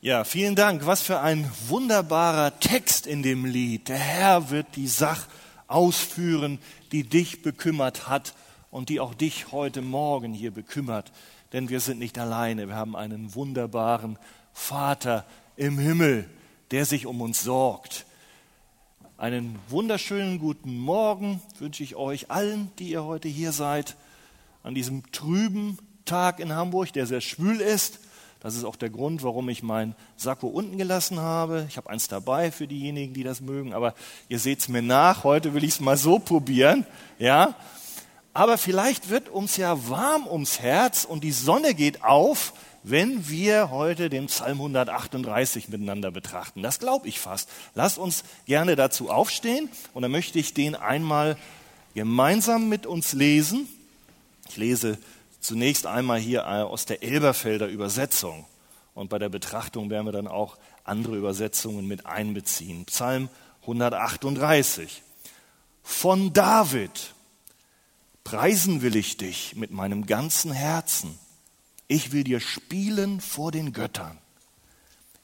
[0.00, 0.86] Ja, vielen Dank.
[0.86, 3.88] Was für ein wunderbarer Text in dem Lied.
[3.88, 5.28] Der Herr wird die Sache
[5.66, 6.60] ausführen,
[6.92, 8.34] die dich bekümmert hat
[8.70, 11.10] und die auch dich heute Morgen hier bekümmert.
[11.52, 12.68] Denn wir sind nicht alleine.
[12.68, 14.20] Wir haben einen wunderbaren
[14.52, 15.26] Vater
[15.56, 16.30] im Himmel,
[16.70, 18.06] der sich um uns sorgt.
[19.16, 23.96] Einen wunderschönen guten Morgen wünsche ich euch allen, die ihr heute hier seid,
[24.62, 27.98] an diesem trüben Tag in Hamburg, der sehr schwül ist.
[28.40, 31.66] Das ist auch der Grund, warum ich mein Sakko unten gelassen habe.
[31.68, 33.94] Ich habe eins dabei für diejenigen, die das mögen, aber
[34.28, 35.24] ihr seht es mir nach.
[35.24, 36.86] Heute will ich es mal so probieren,
[37.18, 37.54] ja.
[38.34, 42.52] Aber vielleicht wird uns ja warm ums Herz und die Sonne geht auf,
[42.84, 46.62] wenn wir heute den Psalm 138 miteinander betrachten.
[46.62, 47.48] Das glaube ich fast.
[47.74, 51.36] Lasst uns gerne dazu aufstehen und dann möchte ich den einmal
[51.94, 53.66] gemeinsam mit uns lesen.
[54.48, 54.98] Ich lese
[55.40, 58.46] zunächst einmal hier äh, aus der Elberfelder Übersetzung.
[58.94, 62.84] Und bei der Betrachtung werden wir dann auch andere Übersetzungen mit einbeziehen.
[62.86, 63.28] Psalm
[63.62, 65.02] 138.
[65.82, 67.14] Von David.
[68.24, 71.18] Preisen will ich dich mit meinem ganzen Herzen.
[71.86, 74.18] Ich will dir spielen vor den Göttern.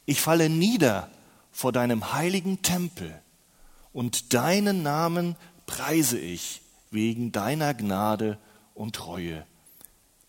[0.06, 1.10] Ich falle nieder
[1.52, 3.20] vor deinem heiligen Tempel
[3.92, 8.38] und deinen Namen preise ich wegen deiner Gnade
[8.74, 9.46] und Treue.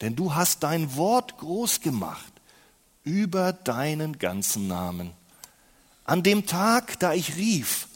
[0.02, 2.34] Denn du hast dein Wort groß gemacht
[3.04, 5.12] über deinen ganzen Namen.
[6.04, 7.88] An dem Tag, da ich rief,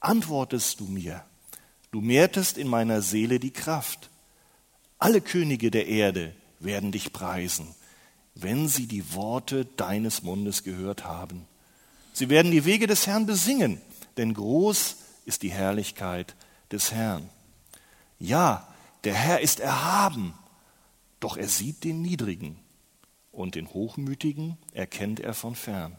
[0.00, 1.24] antwortest du mir.
[1.90, 4.10] Du mehrtest in meiner Seele die Kraft.
[4.98, 7.74] Alle Könige der Erde werden dich preisen,
[8.34, 11.46] wenn sie die Worte deines Mundes gehört haben.
[12.12, 13.80] Sie werden die Wege des Herrn besingen,
[14.16, 16.34] denn groß ist die Herrlichkeit
[16.70, 17.28] des Herrn.
[18.18, 18.66] Ja,
[19.04, 20.34] der Herr ist erhaben
[21.20, 22.58] doch er sieht den Niedrigen
[23.32, 25.96] und den Hochmütigen erkennt er von fern.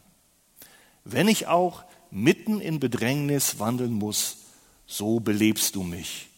[1.04, 4.38] Wenn ich auch mitten in Bedrängnis wandeln muss,
[4.86, 6.28] so belebst du mich.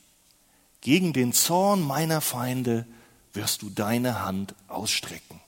[0.81, 2.87] Gegen den Zorn meiner Feinde
[3.33, 5.41] wirst du deine Hand ausstrecken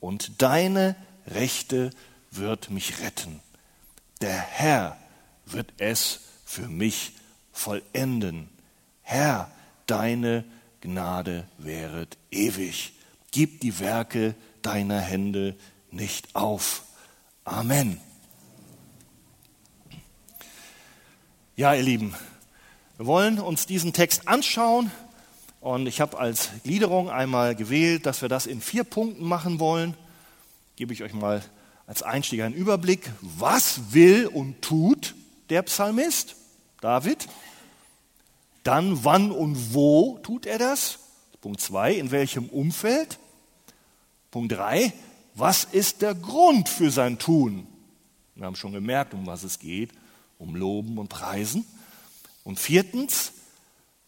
[0.00, 1.90] und deine Rechte
[2.30, 3.40] wird mich retten.
[4.20, 4.96] Der Herr
[5.46, 7.12] wird es für mich
[7.52, 8.48] vollenden.
[9.02, 9.50] Herr,
[9.86, 10.44] deine
[10.82, 12.92] Gnade wäret ewig.
[13.30, 15.56] Gib die Werke deiner Hände
[15.90, 16.82] nicht auf.
[17.44, 17.98] Amen.
[21.56, 22.14] Ja, ihr Lieben,
[22.96, 24.90] wir wollen uns diesen Text anschauen
[25.60, 29.96] und ich habe als Gliederung einmal gewählt, dass wir das in vier Punkten machen wollen.
[30.76, 31.42] Gebe ich euch mal
[31.86, 33.10] als Einstieg einen Überblick.
[33.20, 35.14] Was will und tut
[35.48, 36.34] der Psalmist
[36.80, 37.28] David?
[38.62, 40.98] Dann wann und wo tut er das?
[41.40, 43.18] Punkt zwei, in welchem Umfeld?
[44.30, 44.92] Punkt drei,
[45.34, 47.66] was ist der Grund für sein Tun?
[48.34, 49.90] Wir haben schon gemerkt, um was es geht,
[50.38, 51.66] um Loben und Preisen.
[52.44, 53.32] Und viertens,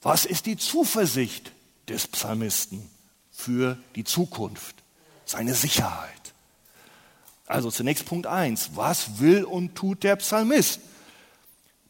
[0.02, 1.52] was ist die Zuversicht
[1.88, 2.88] des Psalmisten
[3.30, 4.76] für die Zukunft,
[5.24, 6.10] seine Sicherheit?
[7.46, 10.80] Also zunächst Punkt eins: was will und tut der Psalmist?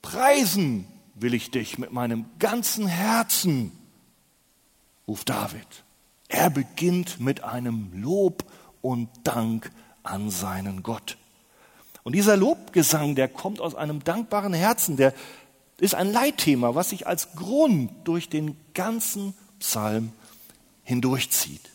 [0.02, 3.72] Preisen will ich dich mit meinem ganzen Herzen,
[5.06, 5.84] ruft David.
[6.28, 8.44] Er beginnt mit einem Lob
[8.82, 9.70] und Dank
[10.02, 11.16] an seinen Gott.
[12.02, 15.14] Und dieser Lobgesang, der kommt aus einem dankbaren Herzen, der
[15.78, 20.12] ist ein Leitthema, was sich als Grund durch den ganzen Psalm
[20.82, 21.70] hindurchzieht.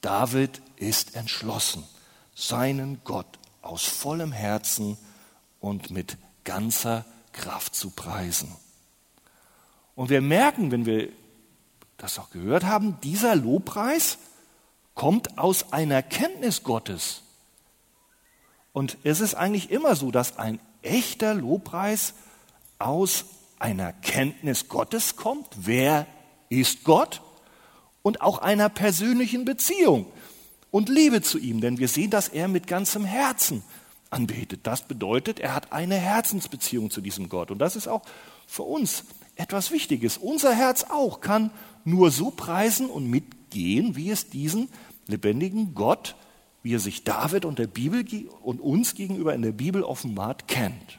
[0.00, 1.84] David ist entschlossen,
[2.34, 4.96] seinen Gott aus vollem Herzen
[5.60, 8.54] und mit ganzer Kraft zu preisen.
[9.94, 11.08] Und wir merken, wenn wir
[11.96, 14.18] das auch gehört haben, dieser Lobpreis
[14.94, 17.22] kommt aus einer Kenntnis Gottes.
[18.72, 22.14] Und es ist eigentlich immer so, dass ein echter Lobpreis
[22.78, 23.24] aus
[23.58, 25.48] einer Kenntnis Gottes kommt.
[25.56, 26.06] Wer
[26.48, 27.22] ist Gott?
[28.02, 30.06] Und auch einer persönlichen Beziehung
[30.70, 31.60] und Liebe zu ihm.
[31.60, 33.62] Denn wir sehen, dass er mit ganzem Herzen
[34.10, 34.60] anbetet.
[34.62, 37.50] Das bedeutet, er hat eine Herzensbeziehung zu diesem Gott.
[37.50, 38.02] Und das ist auch
[38.46, 39.04] für uns
[39.36, 40.16] etwas Wichtiges.
[40.16, 41.50] Unser Herz auch kann
[41.84, 44.68] nur so preisen und mitgehen, wie es diesen
[45.06, 46.16] lebendigen Gott,
[46.62, 48.04] wie er sich David und der Bibel
[48.42, 50.98] und uns gegenüber in der Bibel offenbart, kennt.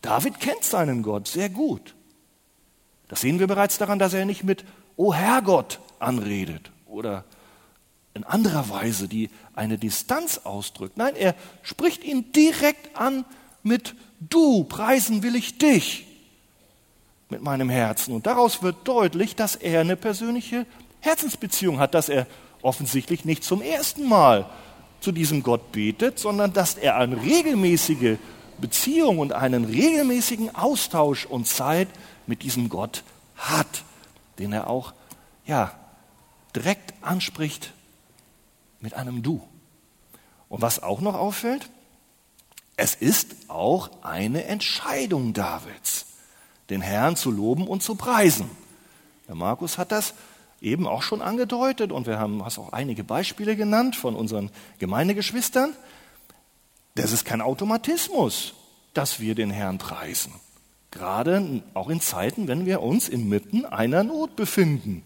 [0.00, 1.94] David kennt seinen Gott sehr gut.
[3.08, 4.64] Das sehen wir bereits daran, dass er nicht mit
[4.96, 7.24] O Herrgott anredet oder
[8.14, 10.96] in anderer Weise, die eine Distanz ausdrückt.
[10.96, 13.24] Nein, er spricht ihn direkt an
[13.62, 16.06] mit Du, preisen will ich dich
[17.28, 18.14] mit meinem Herzen.
[18.14, 20.66] Und daraus wird deutlich, dass er eine persönliche
[21.00, 22.26] Herzensbeziehung hat, dass er
[22.60, 24.48] offensichtlich nicht zum ersten Mal
[25.00, 28.18] zu diesem Gott betet, sondern dass er eine regelmäßige
[28.60, 31.88] Beziehung und einen regelmäßigen Austausch und Zeit
[32.28, 33.02] mit diesem Gott
[33.36, 33.82] hat,
[34.38, 34.92] den er auch
[35.44, 35.72] ja,
[36.54, 37.72] direkt anspricht
[38.82, 39.42] mit einem Du.
[40.48, 41.70] Und was auch noch auffällt,
[42.76, 46.06] es ist auch eine Entscheidung Davids,
[46.68, 48.50] den Herrn zu loben und zu preisen.
[49.28, 50.14] Der Markus hat das
[50.60, 55.74] eben auch schon angedeutet und wir haben hast auch einige Beispiele genannt von unseren Gemeindegeschwistern.
[56.94, 58.54] Das ist kein Automatismus,
[58.94, 60.32] dass wir den Herrn preisen.
[60.90, 65.02] Gerade auch in Zeiten, wenn wir uns inmitten einer Not befinden.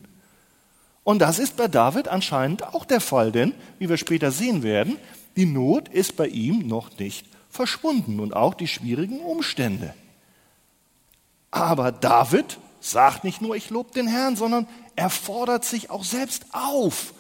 [1.07, 4.97] Und das ist bei David anscheinend auch der Fall, denn, wie wir später sehen werden,
[5.37, 9.95] die Not ist bei ihm noch nicht verschwunden und auch die schwierigen Umstände.
[11.53, 14.67] Aber David sagt nicht nur, ich lobe den Herrn, sondern
[14.97, 17.15] er fordert sich auch selbst auf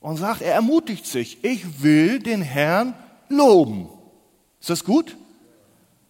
[0.00, 2.92] und sagt, er ermutigt sich, ich will den Herrn
[3.30, 3.88] loben.
[4.60, 5.16] Ist das gut?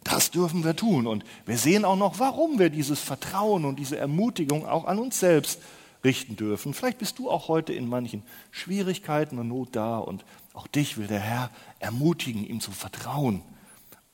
[0.02, 1.06] Das dürfen wir tun.
[1.06, 5.20] Und wir sehen auch noch, warum wir dieses Vertrauen und diese Ermutigung auch an uns
[5.20, 5.60] selbst
[6.04, 6.74] richten dürfen.
[6.74, 11.06] Vielleicht bist du auch heute in manchen Schwierigkeiten und Not da und auch dich will
[11.06, 13.42] der Herr ermutigen, ihm zu vertrauen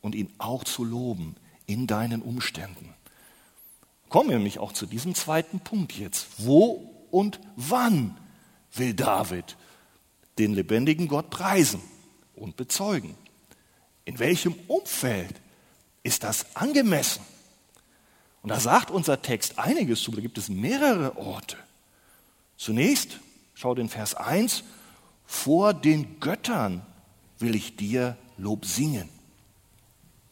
[0.00, 1.37] und ihn auch zu loben
[1.67, 2.94] in deinen Umständen.
[4.08, 6.26] Kommen wir nämlich auch zu diesem zweiten Punkt jetzt.
[6.38, 8.17] Wo und wann
[8.75, 9.56] will David
[10.38, 11.81] den lebendigen Gott preisen
[12.34, 13.14] und bezeugen?
[14.05, 15.41] In welchem Umfeld
[16.02, 17.23] ist das angemessen?
[18.41, 21.56] Und da sagt unser Text einiges zu, da gibt es mehrere Orte.
[22.58, 23.20] Zunächst,
[23.55, 24.64] schau den Vers 1,
[25.25, 26.82] vor den Göttern
[27.38, 29.08] will ich dir Lob singen.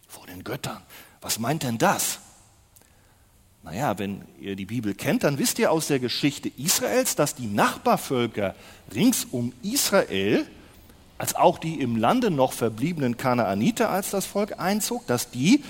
[0.08, 0.82] Vor den Göttern.
[1.20, 2.19] Was meint denn das?
[3.62, 7.46] Naja, wenn ihr die Bibel kennt, dann wisst ihr aus der Geschichte Israels, dass die
[7.46, 8.56] Nachbarvölker
[8.93, 10.46] rings um Israel,
[11.19, 15.62] als auch die im Lande noch verbliebenen Kanaaniter, als das Volk einzog, dass die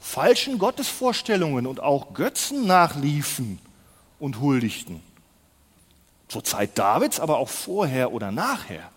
[0.00, 3.58] falschen Gottesvorstellungen und auch Götzen nachliefen
[4.18, 5.02] und huldigten
[6.28, 8.90] zur Zeit Davids, aber auch vorher oder nachher.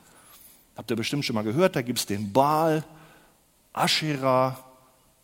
[0.76, 2.84] Habt ihr bestimmt schon mal gehört, da gibt es den Baal,
[3.74, 4.60] Asherah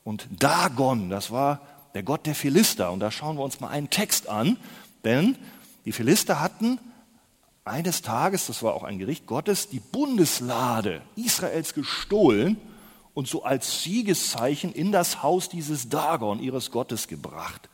[0.04, 1.10] und Dagon.
[1.10, 1.62] Das war
[1.94, 2.92] der Gott der Philister.
[2.92, 4.58] Und da schauen wir uns mal einen Text an,
[5.04, 5.36] denn
[5.86, 6.80] die Philister hatten
[7.66, 12.58] eines Tages, das war auch ein Gericht Gottes, die Bundeslade Israels gestohlen
[13.14, 17.70] und so als Siegeszeichen in das Haus dieses Dagon, ihres Gottes, gebracht.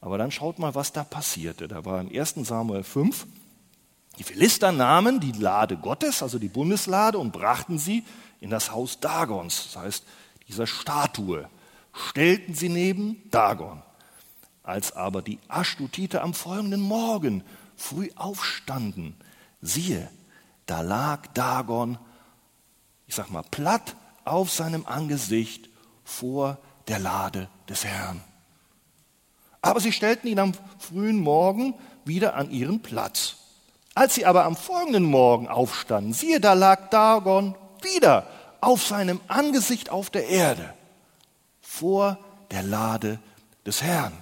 [0.00, 1.68] Aber dann schaut mal, was da passierte.
[1.68, 2.34] Da war im 1.
[2.42, 3.26] Samuel 5,
[4.18, 8.04] die Philister nahmen die Lade Gottes, also die Bundeslade, und brachten sie
[8.40, 10.04] in das Haus Dagons, das heißt
[10.48, 11.48] dieser Statue,
[11.92, 13.82] stellten sie neben Dagon.
[14.62, 17.44] Als aber die Aschtutiter am folgenden Morgen
[17.76, 19.16] früh aufstanden,
[19.60, 20.10] siehe,
[20.66, 21.98] da lag Dagon,
[23.06, 25.68] ich sag mal, platt auf seinem Angesicht
[26.04, 26.58] vor
[26.88, 28.20] der Lade des Herrn.
[29.66, 31.74] Aber sie stellten ihn am frühen Morgen
[32.04, 33.36] wieder an ihren Platz.
[33.94, 38.28] Als sie aber am folgenden Morgen aufstanden, siehe, da lag Dagon wieder
[38.60, 40.72] auf seinem Angesicht auf der Erde
[41.60, 42.18] vor
[42.52, 43.18] der Lade
[43.64, 44.12] des Herrn,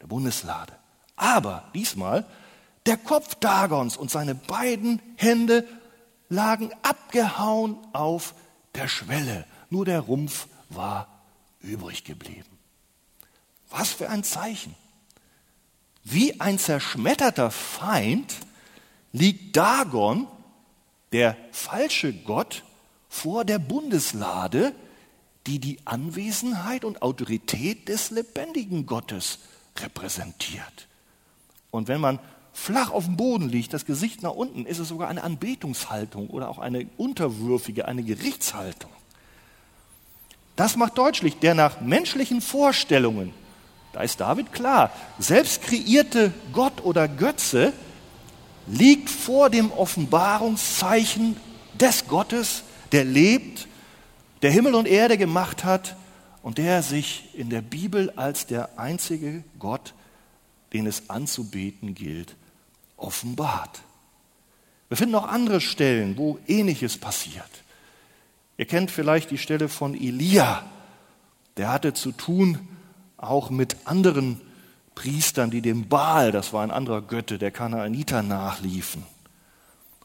[0.00, 0.72] der Bundeslade.
[1.14, 2.24] Aber diesmal
[2.86, 5.64] der Kopf Dagons und seine beiden Hände
[6.28, 8.34] lagen abgehauen auf
[8.74, 9.44] der Schwelle.
[9.70, 11.06] Nur der Rumpf war
[11.60, 12.58] übrig geblieben.
[13.72, 14.74] Was für ein Zeichen.
[16.04, 18.34] Wie ein zerschmetterter Feind
[19.12, 20.26] liegt Dagon,
[21.12, 22.64] der falsche Gott,
[23.08, 24.72] vor der Bundeslade,
[25.46, 29.40] die die Anwesenheit und Autorität des lebendigen Gottes
[29.78, 30.88] repräsentiert.
[31.70, 32.18] Und wenn man
[32.52, 36.48] flach auf dem Boden liegt, das Gesicht nach unten, ist es sogar eine Anbetungshaltung oder
[36.48, 38.90] auch eine unterwürfige, eine Gerichtshaltung.
[40.56, 43.32] Das macht deutlich, der nach menschlichen Vorstellungen,
[43.92, 47.72] da ist David klar, selbst kreierte Gott oder Götze
[48.66, 51.36] liegt vor dem Offenbarungszeichen
[51.74, 53.68] des Gottes, der lebt,
[54.40, 55.96] der Himmel und Erde gemacht hat
[56.42, 59.94] und der sich in der Bibel als der einzige Gott,
[60.72, 62.34] den es anzubeten gilt,
[62.96, 63.82] offenbart.
[64.88, 67.50] Wir finden auch andere Stellen, wo ähnliches passiert.
[68.56, 70.64] Ihr kennt vielleicht die Stelle von Elia.
[71.56, 72.58] Der hatte zu tun
[73.22, 74.40] auch mit anderen
[74.94, 79.04] Priestern, die dem Baal, das war ein anderer Götte, der Kanaaniter, nachliefen.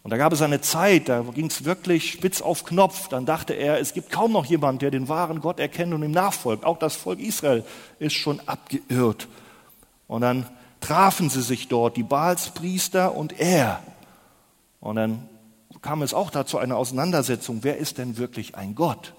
[0.03, 3.09] Und da gab es eine Zeit, da ging es wirklich spitz auf Knopf.
[3.09, 6.11] Dann dachte er, es gibt kaum noch jemand, der den wahren Gott erkennt und ihm
[6.11, 6.63] nachfolgt.
[6.63, 7.65] Auch das Volk Israel
[7.99, 9.27] ist schon abgeirrt.
[10.07, 10.45] Und dann
[10.79, 13.83] trafen sie sich dort, die Baalspriester und er.
[14.79, 15.27] Und dann
[15.81, 19.13] kam es auch dazu eine Auseinandersetzung, wer ist denn wirklich ein Gott?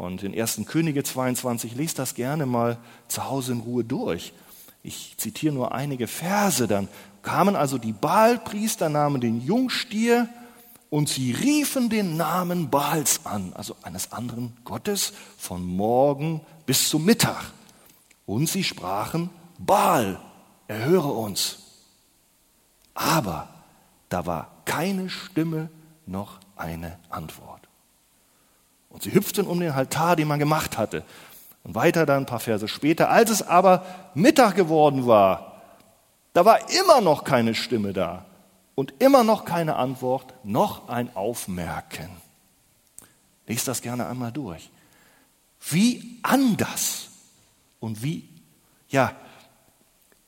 [0.00, 0.62] Und in 1.
[0.64, 2.78] Könige 22, lest das gerne mal
[3.08, 4.32] zu Hause in Ruhe durch.
[4.82, 6.66] Ich zitiere nur einige Verse.
[6.66, 6.88] Dann
[7.20, 10.26] kamen also die Baalpriester, nahmen den Jungstier
[10.88, 17.04] und sie riefen den Namen Baals an, also eines anderen Gottes, von morgen bis zum
[17.04, 17.52] Mittag.
[18.24, 19.28] Und sie sprachen,
[19.58, 20.18] Baal,
[20.66, 21.58] erhöre uns.
[22.94, 23.50] Aber
[24.08, 25.68] da war keine Stimme
[26.06, 27.49] noch eine Antwort.
[29.00, 31.04] Und sie hüpften um den Altar, den man gemacht hatte.
[31.64, 35.62] Und weiter dann ein paar Verse später, als es aber Mittag geworden war,
[36.34, 38.26] da war immer noch keine Stimme da
[38.74, 42.10] und immer noch keine Antwort, noch ein Aufmerken.
[43.46, 44.68] Lies das gerne einmal durch.
[45.70, 47.08] Wie anders
[47.78, 48.28] und wie,
[48.90, 49.14] ja,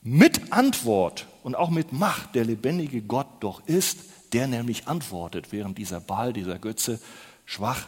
[0.01, 3.99] mit Antwort und auch mit Macht der lebendige Gott doch ist,
[4.33, 6.99] der nämlich antwortet, während dieser Ball, dieser Götze
[7.45, 7.85] schwach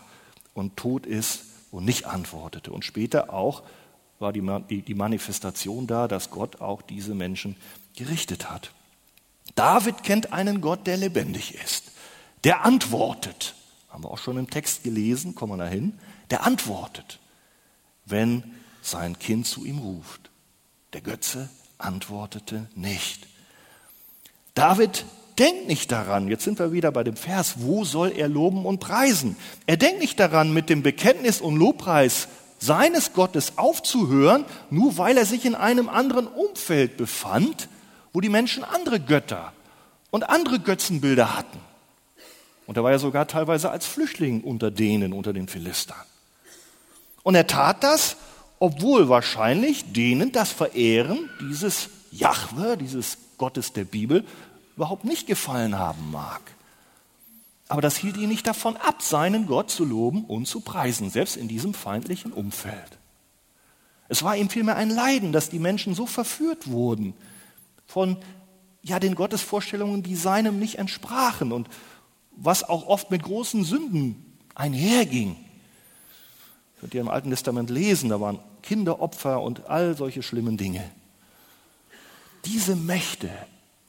[0.55, 2.71] und tot ist und nicht antwortete.
[2.71, 3.61] Und später auch
[4.17, 7.57] war die, die Manifestation da, dass Gott auch diese Menschen
[7.95, 8.71] gerichtet hat.
[9.53, 11.91] David kennt einen Gott, der lebendig ist,
[12.43, 13.53] der antwortet.
[13.89, 15.99] Haben wir auch schon im Text gelesen, kommen wir dahin.
[16.31, 17.19] Der antwortet,
[18.05, 18.43] wenn
[18.81, 20.31] sein Kind zu ihm ruft.
[20.93, 23.27] Der Götze antwortete nicht.
[24.53, 25.05] David
[25.39, 28.79] denkt nicht daran, jetzt sind wir wieder bei dem Vers, wo soll er loben und
[28.79, 29.35] preisen?
[29.65, 32.27] Er denkt nicht daran, mit dem Bekenntnis und Lobpreis
[32.59, 37.69] seines Gottes aufzuhören, nur weil er sich in einem anderen Umfeld befand,
[38.13, 39.53] wo die Menschen andere Götter
[40.09, 41.59] und andere Götzenbilder hatten.
[42.65, 45.97] Und er war ja sogar teilweise als Flüchtling unter denen, unter den Philistern.
[47.23, 48.17] Und er tat das,
[48.59, 54.23] obwohl wahrscheinlich denen das Verehren dieses Jahwe, dieses Gottes der Bibel,
[54.75, 56.41] überhaupt nicht gefallen haben mag.
[57.67, 61.35] Aber das hielt ihn nicht davon ab, seinen Gott zu loben und zu preisen, selbst
[61.35, 62.97] in diesem feindlichen Umfeld.
[64.07, 67.13] Es war ihm vielmehr ein Leiden, dass die Menschen so verführt wurden
[67.87, 68.17] von
[68.83, 71.69] ja, den Gottesvorstellungen, die seinem nicht entsprachen und
[72.35, 75.35] was auch oft mit großen Sünden einherging.
[76.79, 80.83] Könnt ihr im Alten Testament lesen, da waren Kinderopfer und all solche schlimmen Dinge.
[82.45, 83.31] Diese Mächte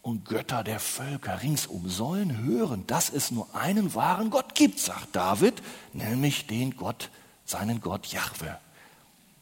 [0.07, 5.17] und Götter der Völker ringsum sollen hören, dass es nur einen wahren Gott gibt, sagt
[5.17, 5.55] David,
[5.93, 7.11] nämlich den Gott,
[7.45, 8.57] seinen Gott Jahwe.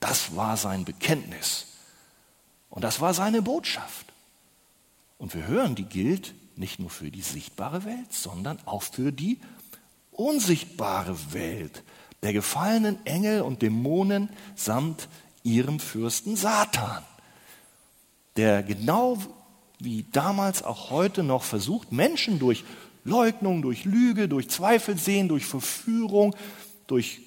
[0.01, 1.67] Das war sein Bekenntnis.
[2.71, 4.07] Und das war seine Botschaft.
[5.19, 9.43] Und wir hören, die gilt nicht nur für die sichtbare Welt, sondern auch für die
[10.13, 11.83] unsichtbare Welt
[12.23, 15.11] der gefallenen Engel und Dämonen samt
[15.43, 17.03] ihrem Fürsten Satan,
[18.39, 19.19] der genau
[19.85, 22.65] wie damals auch heute noch versucht, Menschen durch
[23.05, 26.35] Leugnung, durch Lüge, durch Zweifelsehen, durch Verführung,
[26.87, 27.21] durch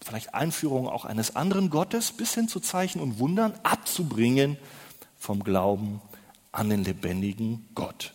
[0.00, 4.56] vielleicht Einführung auch eines anderen Gottes bis hin zu Zeichen und Wundern abzubringen
[5.18, 6.00] vom Glauben
[6.52, 8.12] an den lebendigen Gott.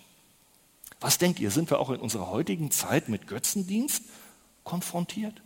[1.02, 4.04] Was denkt ihr, sind wir auch in unserer heutigen Zeit mit Götzendienst
[4.64, 5.42] konfrontiert?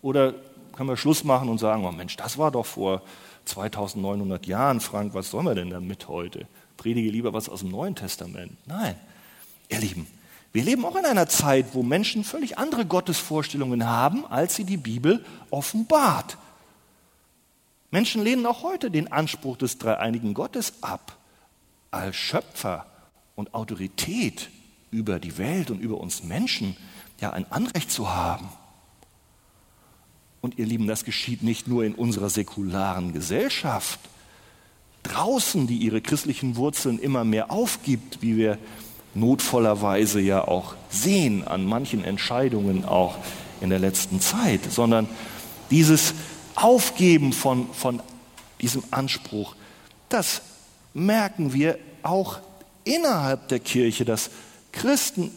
[0.00, 0.34] Oder
[0.72, 3.02] können wir Schluss machen und sagen, oh Mensch, das war doch vor
[3.44, 6.46] 2900 Jahren, Frank, was sollen wir denn damit heute?
[6.80, 8.56] Predige lieber was aus dem Neuen Testament.
[8.66, 8.96] Nein,
[9.68, 10.06] ihr Lieben,
[10.50, 14.78] wir leben auch in einer Zeit, wo Menschen völlig andere Gottesvorstellungen haben, als sie die
[14.78, 16.38] Bibel offenbart.
[17.90, 21.18] Menschen lehnen auch heute den Anspruch des dreieinigen Gottes ab,
[21.90, 22.86] als Schöpfer
[23.36, 24.48] und Autorität
[24.90, 26.78] über die Welt und über uns Menschen
[27.20, 28.48] ja ein Anrecht zu haben.
[30.40, 34.00] Und ihr Lieben, das geschieht nicht nur in unserer säkularen Gesellschaft,
[35.02, 38.58] draußen, die ihre christlichen Wurzeln immer mehr aufgibt, wie wir
[39.14, 43.16] notvollerweise ja auch sehen an manchen Entscheidungen auch
[43.60, 45.08] in der letzten Zeit, sondern
[45.70, 46.14] dieses
[46.54, 48.02] Aufgeben von, von
[48.60, 49.54] diesem Anspruch,
[50.08, 50.42] das
[50.94, 52.38] merken wir auch
[52.84, 54.30] innerhalb der Kirche, dass
[54.72, 55.30] Christen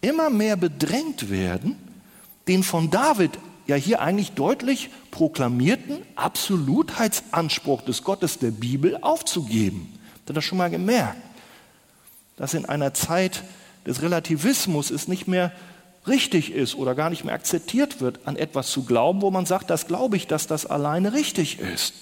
[0.00, 1.76] immer mehr bedrängt werden,
[2.48, 3.32] den von David
[3.70, 9.98] ja hier eigentlich deutlich proklamierten Absolutheitsanspruch des Gottes der Bibel aufzugeben.
[10.16, 11.16] Habt ihr das schon mal gemerkt?
[12.36, 13.44] Dass in einer Zeit
[13.86, 15.52] des Relativismus es nicht mehr
[16.06, 19.70] richtig ist oder gar nicht mehr akzeptiert wird, an etwas zu glauben, wo man sagt,
[19.70, 21.94] das glaube ich, dass das alleine richtig ist.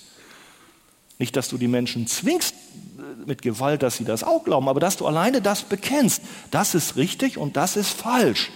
[1.18, 2.54] Nicht, dass du die Menschen zwingst
[3.26, 6.22] mit Gewalt, dass sie das auch glauben, aber dass du alleine das bekennst.
[6.50, 8.50] Das ist richtig und das ist falsch.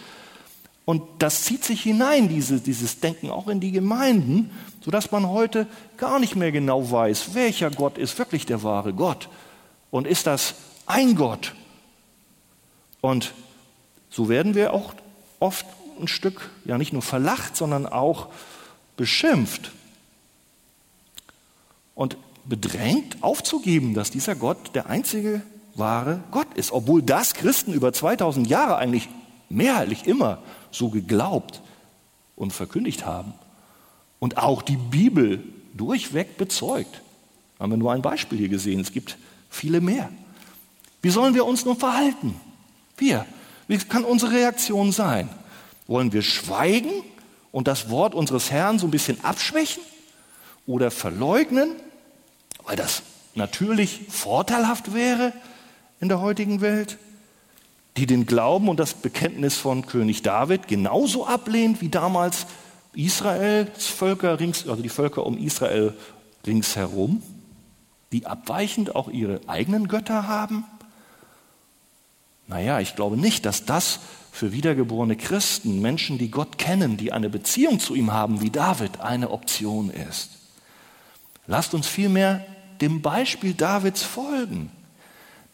[0.85, 4.51] Und das zieht sich hinein, diese, dieses Denken, auch in die Gemeinden,
[4.85, 9.29] sodass man heute gar nicht mehr genau weiß, welcher Gott ist wirklich der wahre Gott.
[9.91, 10.55] Und ist das
[10.87, 11.55] ein Gott?
[13.01, 13.33] Und
[14.11, 14.95] so werden wir auch
[15.39, 15.67] oft
[16.01, 18.29] ein Stück, ja nicht nur verlacht, sondern auch
[18.97, 19.71] beschimpft
[21.95, 25.43] und bedrängt aufzugeben, dass dieser Gott der einzige
[25.75, 29.09] wahre Gott ist, obwohl das Christen über 2000 Jahre eigentlich
[29.49, 30.39] mehrheitlich immer
[30.73, 31.61] so geglaubt
[32.37, 33.35] und verkündigt haben
[34.19, 35.43] und auch die Bibel
[35.75, 37.03] durchweg bezeugt.
[37.59, 39.17] Haben wir nur ein Beispiel hier gesehen, es gibt
[39.49, 40.11] viele mehr.
[41.03, 42.35] Wie sollen wir uns nun verhalten?
[42.97, 43.27] Wir.
[43.69, 45.29] Wie kann unsere Reaktion sein?
[45.87, 46.91] Wollen wir schweigen
[47.51, 49.83] und das Wort unseres Herrn so ein bisschen abschwächen
[50.67, 51.77] oder verleugnen,
[52.65, 53.03] weil das
[53.35, 55.33] natürlich vorteilhaft wäre
[56.01, 56.99] in der heutigen Welt,
[57.97, 62.47] die den Glauben und das Bekenntnis von König David genauso ablehnt wie damals
[62.95, 65.95] Israels Völker rings, also die Völker um Israel
[66.47, 67.23] ringsherum,
[68.13, 70.65] die abweichend auch ihre eigenen Götter haben?
[72.47, 77.29] Naja, ich glaube nicht, dass das für wiedergeborene Christen, Menschen, die Gott kennen, die eine
[77.29, 80.31] Beziehung zu ihm haben, wie David, eine Option ist.
[81.47, 82.45] Lasst uns vielmehr
[82.81, 84.71] dem Beispiel Davids folgen,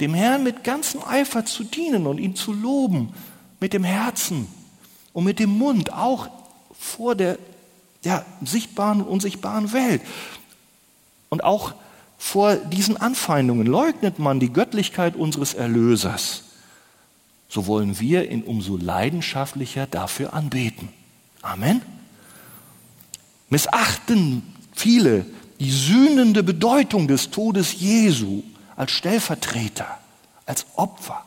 [0.01, 3.13] dem Herrn mit ganzem Eifer zu dienen und ihn zu loben,
[3.61, 4.47] mit dem Herzen
[5.13, 6.29] und mit dem Mund, auch
[6.79, 7.39] vor der
[8.05, 10.03] ja, sichtbaren und unsichtbaren Welt.
[11.29, 11.75] Und auch
[12.17, 16.45] vor diesen Anfeindungen leugnet man die Göttlichkeit unseres Erlösers.
[17.49, 20.89] So wollen wir ihn umso leidenschaftlicher dafür anbeten.
[21.43, 21.81] Amen.
[23.49, 24.43] Missachten
[24.75, 25.25] viele
[25.59, 28.43] die sühnende Bedeutung des Todes Jesu
[28.79, 29.99] als Stellvertreter,
[30.47, 31.23] als Opfer.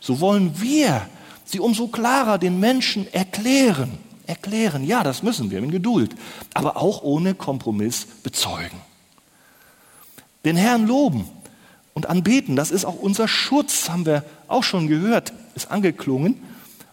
[0.00, 1.02] So wollen wir
[1.44, 4.84] sie umso klarer den Menschen erklären erklären.
[4.84, 6.14] Ja, das müssen wir in Geduld,
[6.54, 8.80] aber auch ohne Kompromiss bezeugen.
[10.44, 11.28] Den Herrn loben
[11.94, 16.40] und anbeten, das ist auch unser Schutz, haben wir auch schon gehört, ist angeklungen,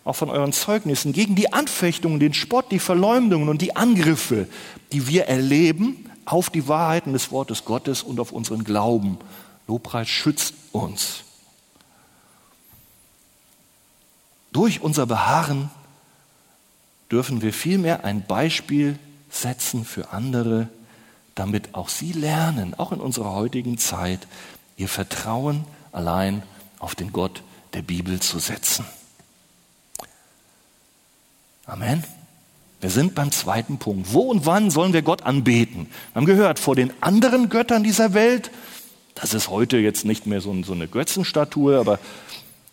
[0.03, 4.47] auch von euren Zeugnissen, gegen die Anfechtungen, den Spott, die Verleumdungen und die Angriffe,
[4.91, 9.17] die wir erleben auf die Wahrheiten des Wortes Gottes und auf unseren Glauben.
[9.69, 11.23] Lobpreis schützt uns.
[14.51, 15.69] Durch unser Beharren
[17.11, 18.97] dürfen wir vielmehr ein Beispiel
[19.29, 20.69] setzen für andere,
[21.35, 24.27] damit auch sie lernen, auch in unserer heutigen Zeit,
[24.75, 26.41] ihr Vertrauen allein
[26.79, 28.85] auf den Gott der Bibel zu setzen.
[31.67, 32.03] Amen.
[32.81, 34.13] Wir sind beim zweiten Punkt.
[34.13, 35.85] Wo und wann sollen wir Gott anbeten?
[36.13, 38.49] Wir haben gehört, vor den anderen Göttern dieser Welt,
[39.21, 41.99] das ist heute jetzt nicht mehr so eine Götzenstatue, aber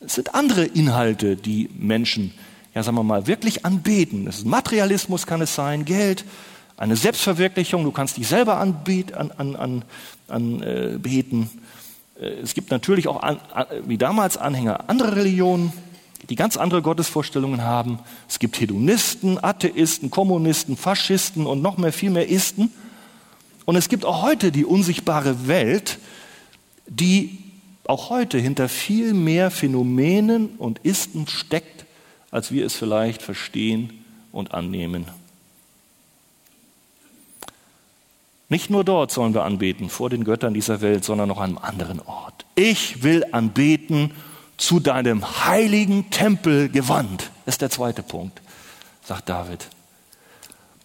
[0.01, 2.33] es sind andere Inhalte, die Menschen
[2.77, 4.27] ja, sagen wir mal, wirklich anbeten.
[4.27, 6.27] Das ist Materialismus kann es sein, Geld,
[6.77, 9.17] eine Selbstverwirklichung, du kannst dich selber anbeten.
[9.17, 9.83] An, an,
[10.29, 10.97] an, äh.
[10.97, 11.49] Äh,
[12.43, 13.41] es gibt natürlich auch, an,
[13.87, 15.73] wie damals, Anhänger anderer Religionen,
[16.29, 17.99] die ganz andere Gottesvorstellungen haben.
[18.29, 22.71] Es gibt Hedonisten, Atheisten, Kommunisten, Faschisten und noch mehr, viel mehr Isten.
[23.65, 25.99] Und es gibt auch heute die unsichtbare Welt,
[26.87, 27.39] die
[27.87, 31.87] auch heute hinter viel mehr Phänomenen und Isten steckt,
[32.31, 35.07] als wir es vielleicht verstehen und annehmen.
[38.49, 41.59] Nicht nur dort sollen wir anbeten, vor den Göttern dieser Welt, sondern noch an einem
[41.59, 42.45] anderen Ort.
[42.55, 44.13] Ich will anbeten
[44.57, 47.31] zu deinem heiligen Tempel gewandt.
[47.45, 48.41] Ist der zweite Punkt,
[49.05, 49.69] sagt David.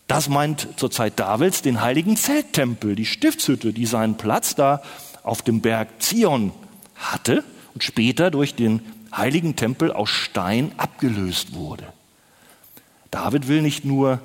[0.08, 4.82] Das meint zur Zeit Davids den heiligen Zelttempel, die Stiftshütte, die seinen Platz da
[5.24, 6.52] auf dem Berg Zion
[6.96, 8.82] hatte und später durch den
[9.16, 11.86] heiligen Tempel aus Stein abgelöst wurde.
[13.10, 14.20] David will nicht nur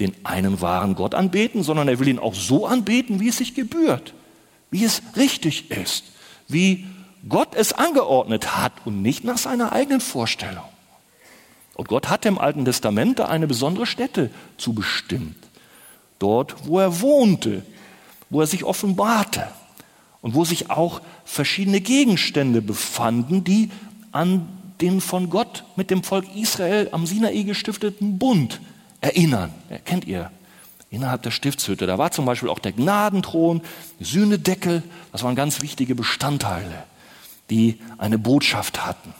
[0.00, 3.54] den einen wahren Gott anbeten, sondern er will ihn auch so anbeten, wie es sich
[3.54, 4.14] gebührt,
[4.70, 6.04] wie es richtig ist,
[6.48, 6.86] wie
[7.28, 10.64] Gott es angeordnet hat und nicht nach seiner eigenen Vorstellung.
[11.74, 15.36] Und Gott hat im Alten Testament eine besondere Stätte zubestimmt.
[16.18, 17.64] Dort, wo er wohnte,
[18.28, 19.46] wo er sich offenbarte
[20.22, 23.70] und wo sich auch verschiedene Gegenstände befanden, die
[24.12, 24.48] an
[24.80, 28.60] den von Gott mit dem Volk Israel am Sinai gestifteten Bund
[29.00, 29.52] erinnern.
[29.84, 30.30] Kennt ihr?
[30.90, 31.86] Innerhalb der Stiftshütte.
[31.86, 33.62] Da war zum Beispiel auch der Gnadenthron,
[34.00, 34.82] Sühnedeckel.
[35.10, 36.84] Das waren ganz wichtige Bestandteile,
[37.50, 39.14] die eine Botschaft hatten.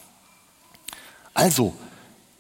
[1.35, 1.75] Also,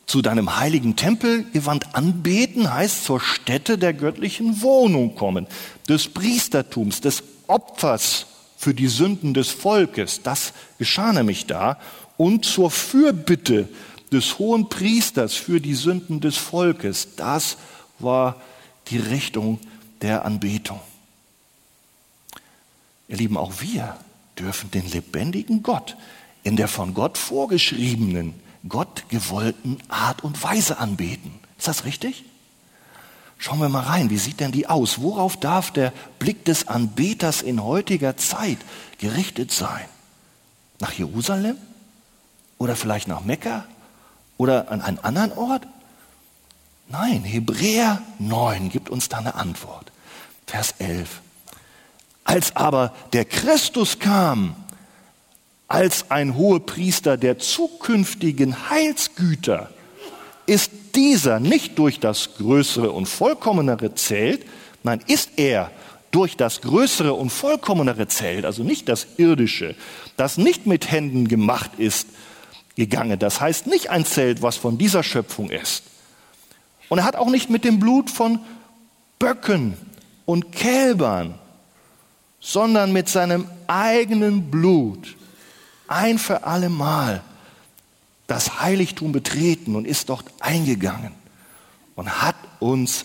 [0.07, 5.47] zu deinem heiligen Tempel gewandt anbeten heißt zur Stätte der göttlichen Wohnung kommen,
[5.89, 8.27] des Priestertums, des Opfers
[8.63, 10.23] für die Sünden des Volkes.
[10.23, 11.81] Das geschah nämlich da
[12.17, 13.69] und zur Fürbitte
[14.13, 17.17] des hohen Priesters für die Sünden des Volkes.
[17.17, 17.57] Das
[17.99, 18.41] war
[18.87, 19.59] die Richtung
[20.01, 20.79] der Anbetung.
[23.09, 23.97] Ihr Lieben, auch wir
[24.39, 25.97] dürfen den lebendigen Gott
[26.45, 28.33] in der von Gott vorgeschriebenen
[28.69, 31.33] Gott gewollten Art und Weise anbeten.
[31.59, 32.25] Ist das richtig?
[33.43, 35.01] Schauen wir mal rein, wie sieht denn die aus?
[35.01, 38.59] Worauf darf der Blick des Anbeters in heutiger Zeit
[38.99, 39.85] gerichtet sein?
[40.79, 41.57] Nach Jerusalem?
[42.59, 43.65] Oder vielleicht nach Mekka?
[44.37, 45.67] Oder an einen anderen Ort?
[46.87, 49.91] Nein, Hebräer 9 gibt uns da eine Antwort.
[50.47, 51.21] Vers 11.
[52.23, 54.55] Als aber der Christus kam,
[55.67, 59.69] als ein Hohepriester der zukünftigen Heilsgüter,
[60.47, 64.45] ist dieser nicht durch das Größere und Vollkommenere zählt,
[64.83, 65.71] nein, ist er
[66.11, 69.75] durch das Größere und Vollkommenere zählt, also nicht das Irdische,
[70.17, 72.09] das nicht mit Händen gemacht ist,
[72.77, 73.19] gegangen.
[73.19, 75.85] Das heißt nicht ein Zelt, was von dieser Schöpfung ist.
[76.89, 78.41] Und er hat auch nicht mit dem Blut von
[79.19, 79.77] Böcken
[80.27, 81.35] und Kälbern,
[82.41, 85.17] sondern mit seinem eigenen Blut
[85.89, 87.23] ein für alle Mal
[88.33, 91.13] das Heiligtum betreten und ist dort eingegangen
[91.97, 93.05] und hat uns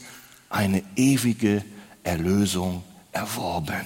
[0.50, 1.66] eine ewige
[2.02, 3.86] Erlösung erworben.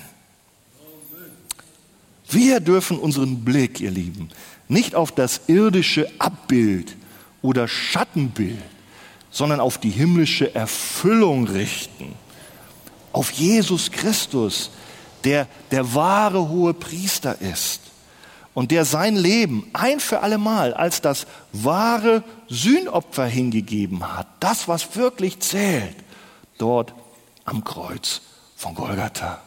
[2.29, 4.29] Wir dürfen unseren Blick, ihr Lieben,
[4.67, 6.95] nicht auf das irdische Abbild
[7.41, 8.61] oder Schattenbild,
[9.31, 12.13] sondern auf die himmlische Erfüllung richten.
[13.13, 14.69] Auf Jesus Christus,
[15.23, 17.90] der der wahre hohe Priester ist
[18.53, 24.95] und der sein Leben ein für allemal als das wahre Sühnopfer hingegeben hat, das, was
[24.95, 25.95] wirklich zählt,
[26.57, 26.93] dort
[27.45, 28.21] am Kreuz
[28.55, 29.41] von Golgatha.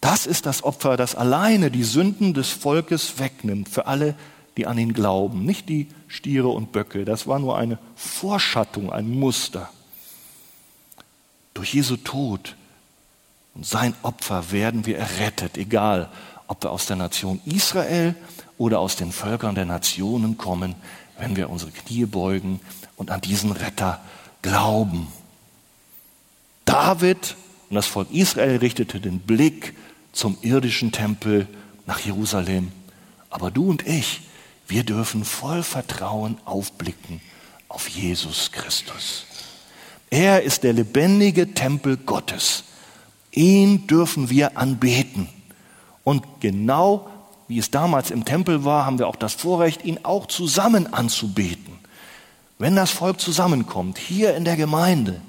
[0.00, 4.14] Das ist das Opfer, das alleine die Sünden des Volkes wegnimmt für alle,
[4.56, 5.44] die an ihn glauben.
[5.44, 9.68] Nicht die Stiere und Böcke, das war nur eine Vorschattung, ein Muster.
[11.52, 12.56] Durch Jesu Tod
[13.54, 16.08] und sein Opfer werden wir errettet, egal
[16.50, 18.16] ob wir aus der Nation Israel
[18.58, 20.74] oder aus den Völkern der Nationen kommen,
[21.16, 22.58] wenn wir unsere Knie beugen
[22.96, 24.00] und an diesen Retter
[24.42, 25.06] glauben.
[26.64, 27.36] David
[27.68, 29.76] und das Volk Israel richtete den Blick
[30.12, 31.46] zum irdischen Tempel
[31.86, 32.72] nach Jerusalem.
[33.30, 34.22] Aber du und ich,
[34.66, 37.20] wir dürfen voll Vertrauen aufblicken
[37.68, 39.24] auf Jesus Christus.
[40.10, 42.64] Er ist der lebendige Tempel Gottes.
[43.30, 45.28] Ihn dürfen wir anbeten.
[46.04, 47.08] Und genau
[47.50, 51.80] wie es damals im Tempel war, haben wir auch das Vorrecht, ihn auch zusammen anzubeten.
[52.58, 55.20] Wenn das Volk zusammenkommt, hier in der Gemeinde,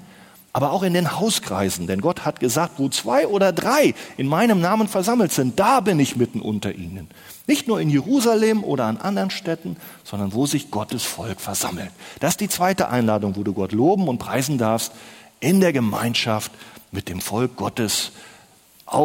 [0.52, 4.60] aber auch in den Hauskreisen, denn Gott hat gesagt, wo zwei oder drei in meinem
[4.60, 7.08] Namen versammelt sind, da bin ich mitten unter ihnen.
[7.48, 11.90] Nicht nur in Jerusalem oder an anderen Städten, sondern wo sich Gottes Volk versammelt.
[12.20, 14.92] Das ist die zweite Einladung, wo du Gott loben und preisen darfst,
[15.40, 16.52] in der Gemeinschaft
[16.92, 18.12] mit dem Volk Gottes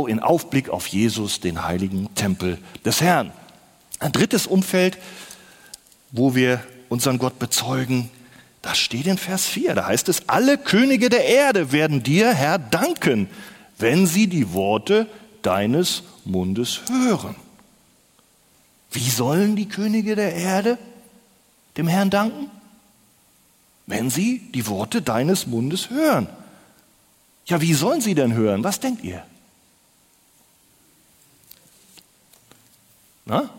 [0.07, 3.31] in Aufblick auf Jesus, den heiligen Tempel des Herrn.
[3.99, 4.97] Ein drittes Umfeld,
[6.11, 8.09] wo wir unseren Gott bezeugen,
[8.61, 9.75] das steht in Vers 4.
[9.75, 13.29] Da heißt es, alle Könige der Erde werden dir, Herr, danken,
[13.77, 15.07] wenn sie die Worte
[15.41, 17.35] deines Mundes hören.
[18.91, 20.77] Wie sollen die Könige der Erde
[21.77, 22.49] dem Herrn danken?
[23.85, 26.27] Wenn sie die Worte deines Mundes hören.
[27.45, 28.63] Ja, wie sollen sie denn hören?
[28.63, 29.23] Was denkt ihr?
[33.27, 33.49] Na?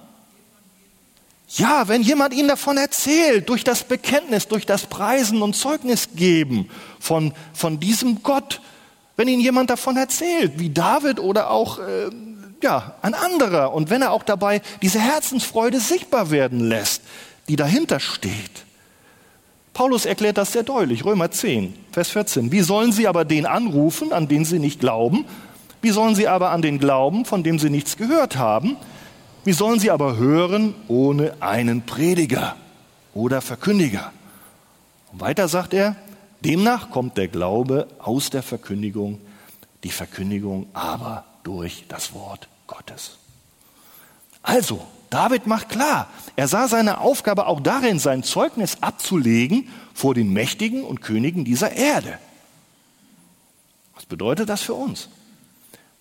[1.51, 6.69] Ja, wenn jemand ihnen davon erzählt, durch das Bekenntnis, durch das Preisen und Zeugnis geben
[7.01, 8.61] von, von diesem Gott,
[9.17, 12.11] wenn ihnen jemand davon erzählt, wie David oder auch äh,
[12.63, 17.03] ja, ein anderer, und wenn er auch dabei diese Herzensfreude sichtbar werden lässt,
[17.49, 18.65] die dahinter steht.
[19.73, 22.53] Paulus erklärt das sehr deutlich, Römer 10, Vers 14.
[22.53, 25.25] Wie sollen sie aber den anrufen, an den sie nicht glauben?
[25.81, 28.77] Wie sollen sie aber an den glauben, von dem sie nichts gehört haben?
[29.49, 32.55] Wie sollen sie aber hören ohne einen Prediger
[33.15, 34.13] oder Verkündiger?
[35.11, 35.97] Und weiter sagt er,
[36.45, 39.19] demnach kommt der Glaube aus der Verkündigung,
[39.85, 43.17] die Verkündigung aber durch das Wort Gottes.
[44.43, 50.31] Also, David macht klar, er sah seine Aufgabe auch darin, sein Zeugnis abzulegen vor den
[50.31, 52.19] Mächtigen und Königen dieser Erde.
[53.95, 55.09] Was bedeutet das für uns?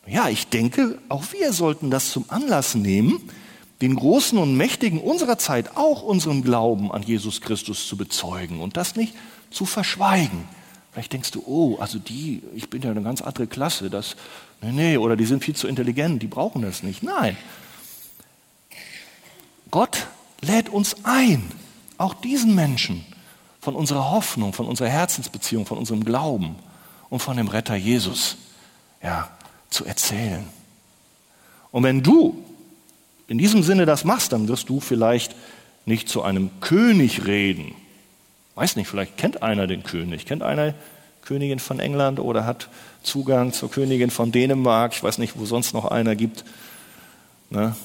[0.07, 3.29] Ja, ich denke, auch wir sollten das zum Anlass nehmen,
[3.81, 8.77] den Großen und Mächtigen unserer Zeit auch unseren Glauben an Jesus Christus zu bezeugen und
[8.77, 9.13] das nicht
[9.51, 10.45] zu verschweigen.
[10.91, 14.15] Vielleicht denkst du, oh, also die, ich bin ja eine ganz andere Klasse, das,
[14.61, 17.03] nee, nee, oder die sind viel zu intelligent, die brauchen das nicht.
[17.03, 17.37] Nein.
[19.69, 20.07] Gott
[20.41, 21.51] lädt uns ein,
[21.97, 23.05] auch diesen Menschen
[23.59, 26.55] von unserer Hoffnung, von unserer Herzensbeziehung, von unserem Glauben
[27.09, 28.37] und von dem Retter Jesus,
[29.03, 29.29] ja,
[29.69, 30.45] zu erzählen.
[31.71, 32.43] Und wenn du
[33.27, 35.35] in diesem Sinne das machst, dann wirst du vielleicht
[35.85, 37.75] nicht zu einem König reden.
[38.55, 40.73] Weiß nicht, vielleicht kennt einer den König, kennt einer
[41.21, 42.69] Königin von England oder hat
[43.03, 44.93] Zugang zur Königin von Dänemark.
[44.93, 46.45] Ich weiß nicht, wo sonst noch einer gibt.
[47.49, 47.75] Ne?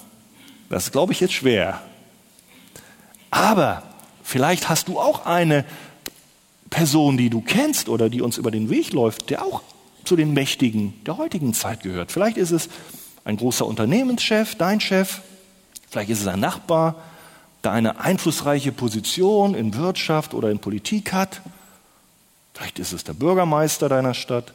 [0.70, 1.82] Das ist, glaube ich, jetzt schwer.
[3.30, 3.82] Aber
[4.22, 5.64] vielleicht hast du auch eine
[6.70, 9.62] Person, die du kennst oder die uns über den Weg läuft, der auch
[10.04, 12.12] zu den Mächtigen der heutigen Zeit gehört.
[12.12, 12.68] Vielleicht ist es
[13.24, 15.20] ein großer Unternehmenschef, dein Chef.
[15.90, 16.96] Vielleicht ist es ein Nachbar,
[17.62, 21.40] der eine einflussreiche Position in Wirtschaft oder in Politik hat.
[22.54, 24.52] Vielleicht ist es der Bürgermeister deiner Stadt,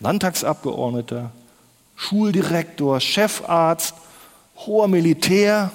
[0.00, 1.30] Landtagsabgeordneter,
[1.96, 3.94] Schuldirektor, Chefarzt,
[4.56, 5.70] hoher Militär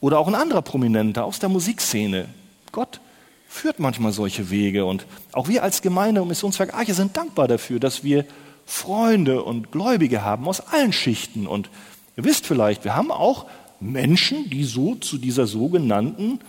[0.00, 2.28] oder auch ein anderer Prominenter aus der Musikszene.
[2.72, 3.00] Gott
[3.48, 7.80] führt manchmal solche Wege und auch wir als Gemeinde und Missionswerk Arche sind dankbar dafür,
[7.80, 8.24] dass wir
[8.66, 11.70] Freunde und Gläubige haben aus allen Schichten und
[12.16, 13.46] ihr wisst vielleicht, wir haben auch
[13.80, 16.40] Menschen, die so zu dieser sogenannten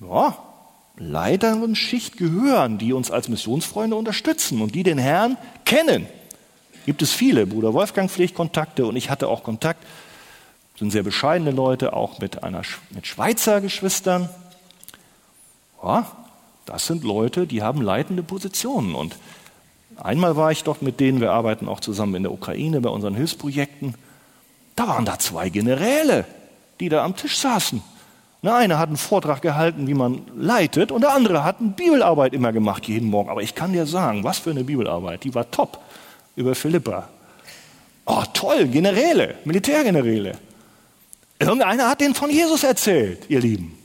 [0.00, 0.36] ja,
[0.96, 6.06] Leitern Schicht gehören, die uns als Missionsfreunde unterstützen und die den Herrn kennen.
[6.86, 7.46] Gibt es viele.
[7.46, 9.84] Bruder Wolfgang pflegt Kontakte und ich hatte auch Kontakt,
[10.78, 14.28] sind sehr bescheidene Leute, auch mit, einer, mit Schweizer Geschwistern.
[15.82, 16.06] Ja,
[16.66, 18.94] das sind Leute, die haben leitende Positionen.
[18.94, 19.16] Und
[19.96, 23.14] einmal war ich dort mit denen, wir arbeiten auch zusammen in der Ukraine bei unseren
[23.14, 23.94] Hilfsprojekten.
[24.76, 26.24] Da waren da zwei Generäle,
[26.80, 27.82] die da am Tisch saßen.
[28.42, 32.32] Der eine hat einen Vortrag gehalten, wie man leitet, und der andere hat eine Bibelarbeit
[32.32, 33.30] immer gemacht, jeden Morgen.
[33.30, 35.78] Aber ich kann dir sagen, was für eine Bibelarbeit, die war top
[36.34, 37.08] über Philippa.
[38.04, 40.38] Oh, toll, Generäle, Militärgeneräle.
[41.38, 43.78] Irgendeiner hat denen von Jesus erzählt, ihr Lieben.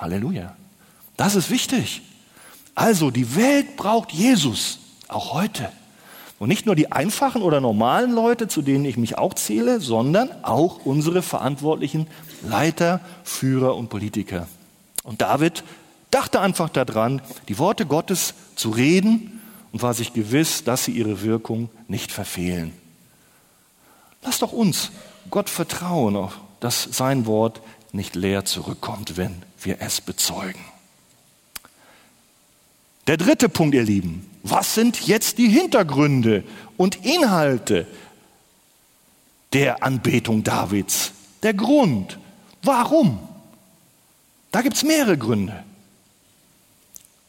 [0.00, 0.56] Halleluja.
[1.16, 2.02] Das ist wichtig.
[2.74, 5.70] Also, die Welt braucht Jesus, auch heute.
[6.38, 10.30] Und nicht nur die einfachen oder normalen Leute, zu denen ich mich auch zähle, sondern
[10.44, 12.06] auch unsere verantwortlichen
[12.48, 14.46] Leiter, Führer und Politiker.
[15.02, 15.64] Und David
[16.12, 19.40] dachte einfach daran, die Worte Gottes zu reden
[19.72, 22.72] und war sich gewiss, dass sie ihre Wirkung nicht verfehlen.
[24.22, 24.92] Lass doch uns
[25.30, 26.28] Gott vertrauen,
[26.60, 27.60] dass sein Wort
[27.92, 30.64] nicht leer zurückkommt, wenn wir es bezeugen.
[33.06, 34.28] Der dritte Punkt, ihr Lieben.
[34.42, 36.44] Was sind jetzt die Hintergründe
[36.76, 37.86] und Inhalte
[39.52, 41.12] der Anbetung Davids?
[41.42, 42.18] Der Grund.
[42.62, 43.18] Warum?
[44.50, 45.64] Da gibt es mehrere Gründe.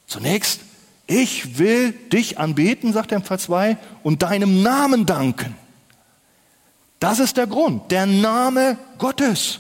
[0.08, 0.62] Zunächst,
[1.08, 5.56] ich will dich anbeten, sagt er im Vers 2, und deinem Namen danken.
[7.00, 9.60] Das ist der Grund, der Name Gottes.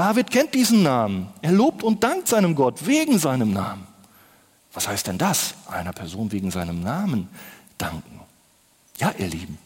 [0.00, 1.28] David kennt diesen Namen.
[1.42, 3.86] Er lobt und dankt seinem Gott wegen seinem Namen.
[4.72, 5.52] Was heißt denn das?
[5.68, 7.28] Einer Person wegen seinem Namen
[7.76, 8.18] danken.
[8.96, 9.58] Ja, ihr Lieben,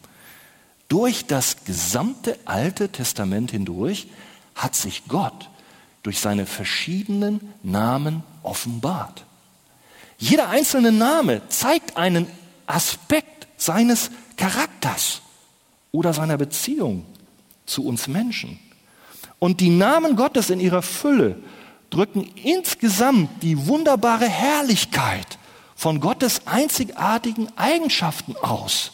[0.89, 4.09] durch das gesamte Alte Testament hindurch
[4.55, 5.49] hat sich Gott
[6.03, 9.23] durch seine verschiedenen Namen offenbart.
[10.17, 12.27] Jeder einzelne Name zeigt einen
[12.67, 15.21] Aspekt seines Charakters
[15.93, 17.05] oder seiner Beziehung
[17.65, 18.59] zu uns Menschen.
[19.39, 21.37] Und die Namen Gottes in ihrer Fülle
[21.89, 25.37] drücken insgesamt die wunderbare Herrlichkeit
[25.75, 28.91] von Gottes einzigartigen Eigenschaften aus,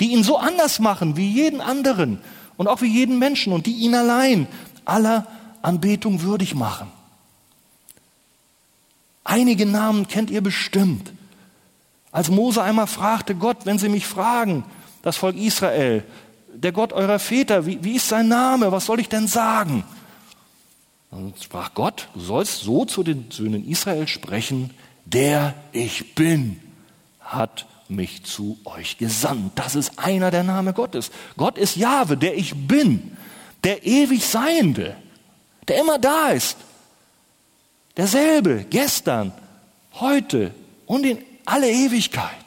[0.00, 2.20] die ihn so anders machen wie jeden anderen
[2.56, 4.48] und auch wie jeden Menschen und die ihn allein
[4.84, 5.26] aller
[5.62, 6.90] Anbetung würdig machen.
[9.24, 11.12] Einige Namen kennt ihr bestimmt.
[12.12, 14.64] Als Mose einmal fragte Gott, wenn sie mich fragen,
[15.02, 16.04] das Volk Israel,
[16.56, 19.84] der Gott eurer Väter, wie, wie ist sein Name, was soll ich denn sagen?
[21.10, 24.70] Dann sprach Gott, du sollst so zu den Söhnen Israel sprechen,
[25.04, 26.60] der ich bin,
[27.20, 29.52] hat mich zu euch gesandt.
[29.54, 31.10] Das ist einer der Name Gottes.
[31.36, 33.16] Gott ist Jahwe, der ich bin,
[33.64, 34.96] der ewig Seiende,
[35.68, 36.56] der immer da ist.
[37.96, 39.32] Derselbe, gestern,
[39.94, 40.52] heute
[40.86, 42.45] und in alle Ewigkeit.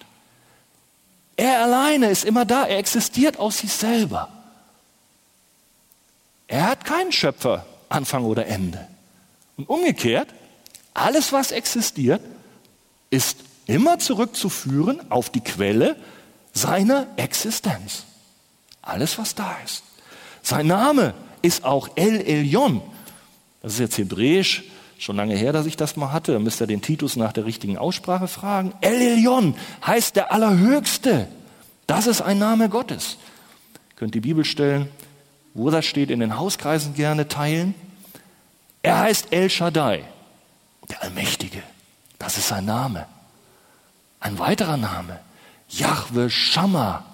[1.40, 4.28] Er alleine ist immer da, er existiert aus sich selber.
[6.50, 8.86] Er hat keinen Schöpfer Anfang oder Ende.
[9.56, 10.28] Und umgekehrt,
[10.94, 12.22] alles, was existiert,
[13.10, 15.96] ist immer zurückzuführen auf die Quelle
[16.52, 18.04] seiner Existenz.
[18.82, 19.84] Alles, was da ist.
[20.44, 22.82] Sein Name ist auch El Elyon.
[23.62, 24.66] Das ist jetzt hebräisch,
[25.00, 26.34] schon lange her, dass ich das mal hatte.
[26.34, 28.74] Da müsst ihr den Titus nach der richtigen Aussprache fragen.
[28.82, 31.28] El Elyon heißt der Allerhöchste.
[31.88, 33.18] Das ist ein Name Gottes.
[33.96, 34.90] Könnt die Bibelstellen
[35.54, 37.76] wo das steht, in den Hauskreisen gerne teilen.
[38.82, 40.04] Er heißt El Shaddai,
[40.90, 41.62] der Allmächtige.
[42.18, 43.06] Das ist sein Name.
[44.20, 45.20] Ein weiterer Name,
[45.70, 47.06] Yahweh Shammah,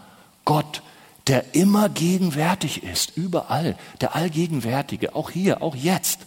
[0.43, 0.81] Gott,
[1.27, 6.21] der immer gegenwärtig ist, überall, der Allgegenwärtige, auch hier, auch jetzt,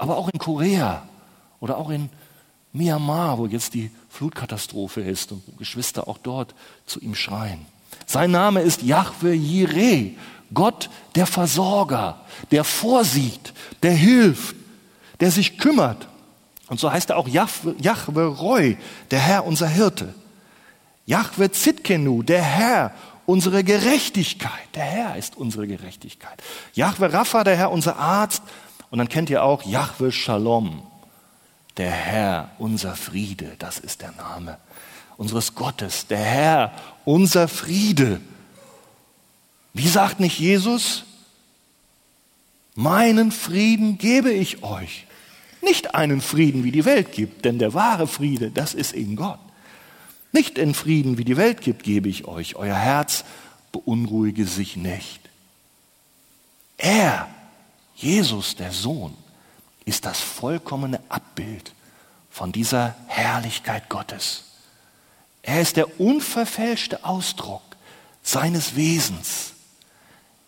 [0.00, 1.02] aber auch in Korea
[1.60, 2.08] oder auch in
[2.72, 6.54] Myanmar, wo jetzt die Flutkatastrophe ist und Geschwister auch dort
[6.86, 7.66] zu ihm schreien.
[8.06, 10.12] Sein Name ist Yahweh Jireh,
[10.54, 12.18] Gott der Versorger,
[12.50, 14.56] der vorsieht, der hilft,
[15.20, 16.08] der sich kümmert.
[16.68, 18.78] Und so heißt er auch Yahweh Roy,
[19.10, 20.14] der Herr unser Hirte.
[21.04, 22.94] Yahweh Zitkenu, der Herr
[23.26, 24.68] unsere Gerechtigkeit.
[24.74, 26.42] Der Herr ist unsere Gerechtigkeit.
[26.72, 28.42] Yahweh Rapha, der Herr unser Arzt.
[28.90, 30.82] Und dann kennt ihr auch Yahweh Shalom,
[31.76, 33.54] der Herr unser Friede.
[33.58, 34.58] Das ist der Name
[35.16, 36.06] unseres Gottes.
[36.06, 36.72] Der Herr
[37.04, 38.20] unser Friede.
[39.72, 41.04] Wie sagt nicht Jesus?
[42.74, 45.06] Meinen Frieden gebe ich euch.
[45.62, 49.38] Nicht einen Frieden, wie die Welt gibt, denn der wahre Friede, das ist in Gott.
[50.32, 52.56] Nicht in Frieden, wie die Welt gibt, gebe ich euch.
[52.56, 53.24] Euer Herz
[53.72, 55.20] beunruhige sich nicht.
[56.78, 57.28] Er,
[58.00, 59.14] Jesus, der Sohn,
[59.84, 61.72] ist das vollkommene Abbild
[62.30, 64.44] von dieser Herrlichkeit Gottes.
[65.42, 67.62] Er ist der unverfälschte Ausdruck
[68.22, 69.52] seines Wesens.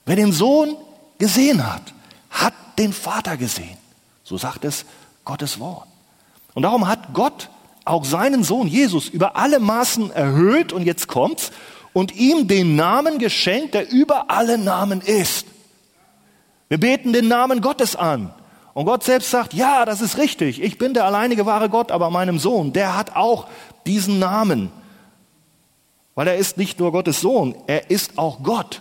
[0.07, 0.77] Wer den Sohn
[1.19, 1.93] gesehen hat,
[2.31, 3.77] hat den Vater gesehen.
[4.25, 4.87] So sagt es
[5.25, 5.89] Gottes Wort.
[6.55, 7.51] Und darum hat Gott
[7.85, 11.53] auch seinen Sohn Jesus über alle Maßen erhöht und jetzt kommt's
[11.93, 15.47] und ihm den Namen geschenkt, der über alle Namen ist.
[16.73, 18.33] Wir beten den Namen Gottes an.
[18.73, 20.63] Und Gott selbst sagt, ja, das ist richtig.
[20.63, 23.47] Ich bin der alleinige wahre Gott, aber meinem Sohn, der hat auch
[23.85, 24.73] diesen Namen.
[26.15, 28.81] Weil er ist nicht nur Gottes Sohn, er ist auch Gott.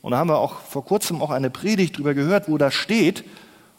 [0.00, 3.24] Und da haben wir auch vor kurzem auch eine Predigt drüber gehört, wo da steht,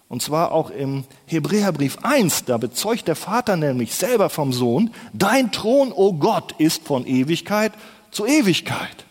[0.10, 5.54] und zwar auch im Hebräerbrief 1, da bezeugt der Vater nämlich selber vom Sohn, dein
[5.54, 7.72] Thron, o oh Gott, ist von Ewigkeit
[8.12, 9.06] zu Ewigkeit.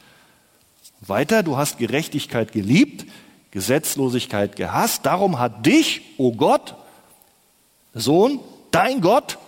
[1.00, 3.06] Weiter, du hast Gerechtigkeit geliebt,
[3.50, 6.74] Gesetzlosigkeit gehasst, darum hat dich, o oh Gott,
[7.94, 9.38] Sohn, dein Gott,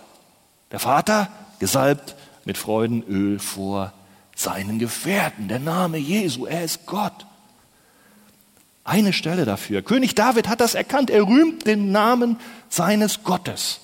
[0.71, 3.93] der Vater, gesalbt mit Freudenöl vor
[4.35, 5.47] seinen Gefährten.
[5.47, 7.25] Der Name Jesu, er ist Gott.
[8.83, 9.81] Eine Stelle dafür.
[9.81, 11.09] König David hat das erkannt.
[11.09, 12.37] Er rühmt den Namen
[12.67, 13.79] seines Gottes.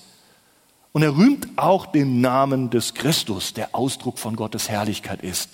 [0.92, 5.50] Und er rühmt auch den Namen des Christus, der Ausdruck von Gottes Herrlichkeit ist.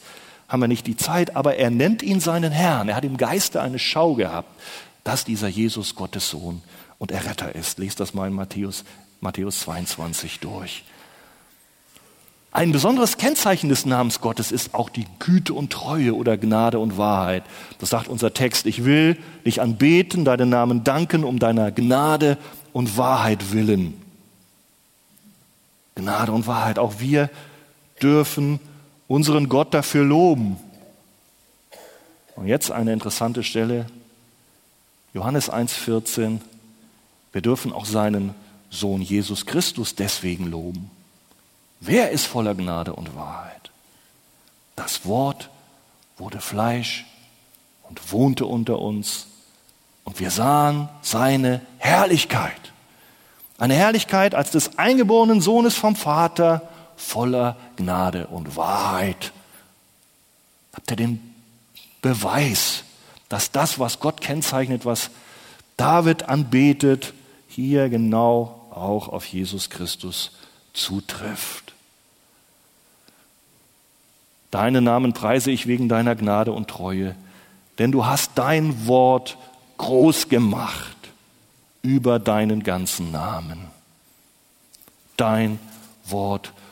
[0.49, 2.89] Haben wir nicht die Zeit, aber er nennt ihn seinen Herrn.
[2.89, 4.49] Er hat im Geiste eine Schau gehabt,
[5.05, 6.63] dass dieser Jesus Gottes Sohn
[6.99, 7.79] und Erretter ist.
[7.79, 8.85] Lest das mal in Matthäus,
[9.21, 10.85] Matthäus 22 durch.
[12.57, 16.97] Ein besonderes Kennzeichen des Namens Gottes ist auch die Güte und Treue oder Gnade und
[16.97, 17.43] Wahrheit.
[17.81, 18.65] Das sagt unser Text.
[18.65, 22.39] Ich will dich anbeten, deinen Namen danken um deiner Gnade
[22.73, 24.01] und Wahrheit willen.
[25.97, 26.79] Gnade und Wahrheit.
[26.79, 27.29] Auch wir
[28.01, 28.59] dürfen
[29.09, 30.57] unseren Gott dafür loben.
[32.35, 33.87] Und jetzt eine interessante Stelle.
[35.15, 36.41] Johannes 1,14.
[37.33, 38.35] Wir dürfen auch seinen
[38.71, 40.91] Sohn Jesus Christus deswegen loben.
[41.81, 43.71] Wer ist voller Gnade und Wahrheit?
[44.75, 45.51] Das Wort
[46.19, 47.07] wurde Fleisch
[47.89, 49.27] und wohnte unter uns
[50.05, 52.73] und wir sahen seine Herrlichkeit.
[53.59, 56.63] Eine Herrlichkeit als des eingeborenen Sohnes vom Vater
[56.97, 59.33] voller Gnade und Wahrheit.
[60.75, 61.35] Habt ihr den
[62.03, 62.85] Beweis,
[63.29, 65.11] dass das, was Gott kennzeichnet, was
[65.77, 67.13] David anbetet,
[67.49, 70.33] hier genau auch auf Jesus Christus
[70.73, 71.75] zutrifft.
[74.51, 77.15] Deinen Namen preise ich wegen deiner Gnade und Treue,
[77.79, 79.37] denn du hast dein Wort
[79.77, 80.97] groß gemacht
[81.83, 83.67] über deinen ganzen Namen.
[85.17, 85.59] Dein
[86.05, 86.66] Wort groß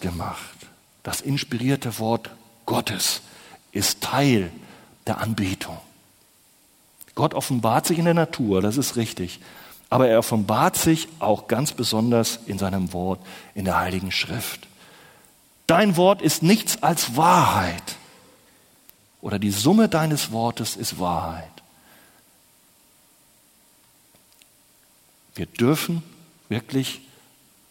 [0.00, 0.58] gemacht.
[1.02, 2.30] Das inspirierte Wort
[2.66, 3.22] Gottes
[3.72, 4.52] ist Teil
[5.06, 5.78] der Anbetung.
[7.14, 9.40] Gott offenbart sich in der Natur, das ist richtig.
[9.88, 13.20] Aber er offenbart sich auch ganz besonders in seinem Wort,
[13.54, 14.66] in der Heiligen Schrift.
[15.66, 17.96] Dein Wort ist nichts als Wahrheit.
[19.20, 21.48] Oder die Summe deines Wortes ist Wahrheit.
[25.34, 26.02] Wir dürfen
[26.48, 27.02] wirklich,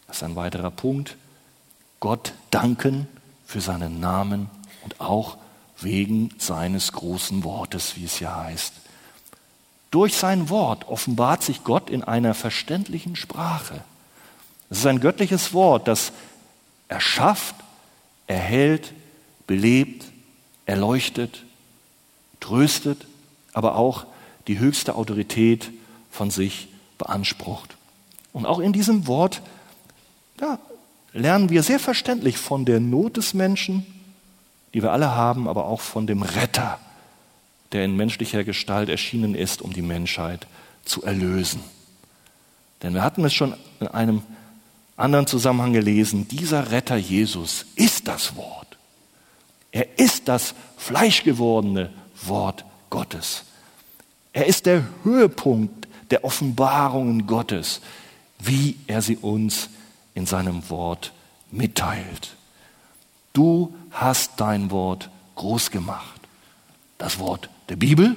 [0.06, 1.16] das ist ein weiterer Punkt,
[2.02, 3.06] Gott danken
[3.46, 4.50] für seinen Namen
[4.82, 5.36] und auch
[5.80, 8.72] wegen seines großen Wortes, wie es ja heißt.
[9.92, 13.84] Durch sein Wort offenbart sich Gott in einer verständlichen Sprache.
[14.68, 16.10] Es ist ein göttliches Wort, das
[16.88, 17.54] erschafft,
[18.26, 18.94] erhält,
[19.46, 20.06] belebt,
[20.66, 21.44] erleuchtet,
[22.40, 23.06] tröstet,
[23.52, 24.06] aber auch
[24.48, 25.70] die höchste Autorität
[26.10, 26.66] von sich
[26.98, 27.76] beansprucht.
[28.32, 29.40] Und auch in diesem Wort
[30.40, 30.58] ja,
[31.12, 33.86] lernen wir sehr verständlich von der Not des Menschen
[34.74, 36.78] die wir alle haben, aber auch von dem Retter,
[37.72, 40.46] der in menschlicher Gestalt erschienen ist, um die Menschheit
[40.84, 41.60] zu erlösen.
[42.82, 44.22] Denn wir hatten es schon in einem
[44.96, 48.78] anderen Zusammenhang gelesen, dieser Retter Jesus ist das Wort.
[49.70, 51.90] Er ist das fleischgewordene
[52.22, 53.44] Wort Gottes.
[54.32, 57.80] Er ist der Höhepunkt der Offenbarungen Gottes,
[58.38, 59.70] wie er sie uns
[60.14, 61.12] in seinem Wort
[61.50, 62.36] mitteilt.
[63.32, 66.20] Du hast dein Wort groß gemacht.
[66.98, 68.16] Das Wort der Bibel,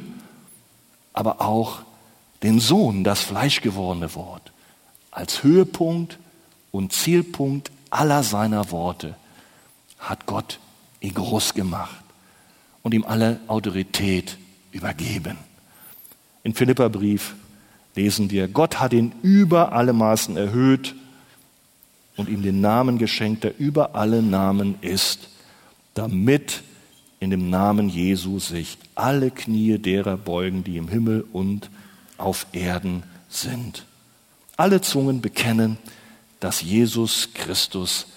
[1.13, 1.79] aber auch
[2.43, 4.51] den Sohn, das fleischgewordene Wort,
[5.11, 6.19] als Höhepunkt
[6.71, 9.15] und Zielpunkt aller seiner Worte
[9.97, 10.59] hat Gott
[10.99, 12.03] ihn groß gemacht
[12.83, 14.37] und ihm alle Autorität
[14.71, 15.37] übergeben.
[16.43, 17.33] In Philipperbrief
[17.95, 20.93] lesen wir, Gott hat ihn über alle Maßen erhöht
[22.17, 25.29] und ihm den Namen geschenkt, der über alle Namen ist,
[25.93, 26.63] damit
[27.19, 31.69] in dem Namen Jesu sich alle Knie derer beugen, die im Himmel und
[32.17, 33.85] auf Erden sind.
[34.57, 35.77] Alle Zungen bekennen,
[36.39, 38.07] dass Jesus Christus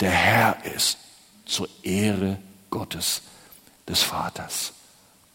[0.00, 0.98] der Herr ist,
[1.44, 2.38] zur Ehre
[2.70, 3.22] Gottes,
[3.88, 4.72] des Vaters.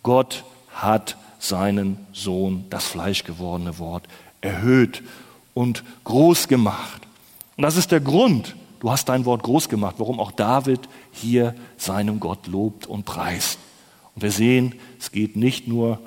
[0.04, 0.44] Gott
[0.74, 4.08] hat seinen Sohn, das fleischgewordene Wort,
[4.42, 5.04] erhöht
[5.54, 7.02] und groß gemacht.
[7.58, 10.82] Und das ist der Grund, du hast dein Wort groß gemacht, warum auch David
[11.12, 13.60] hier seinem Gott lobt und preist.
[14.16, 16.00] Und wir sehen, es geht nicht nur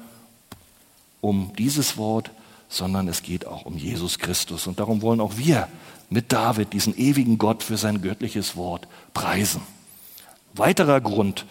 [1.21, 2.31] um dieses Wort,
[2.69, 4.67] sondern es geht auch um Jesus Christus.
[4.67, 5.69] Und darum wollen auch wir
[6.11, 9.63] mit David diesen ewigen Gott für sein göttliches Wort preisen.
[10.55, 11.47] Weiterer Grund,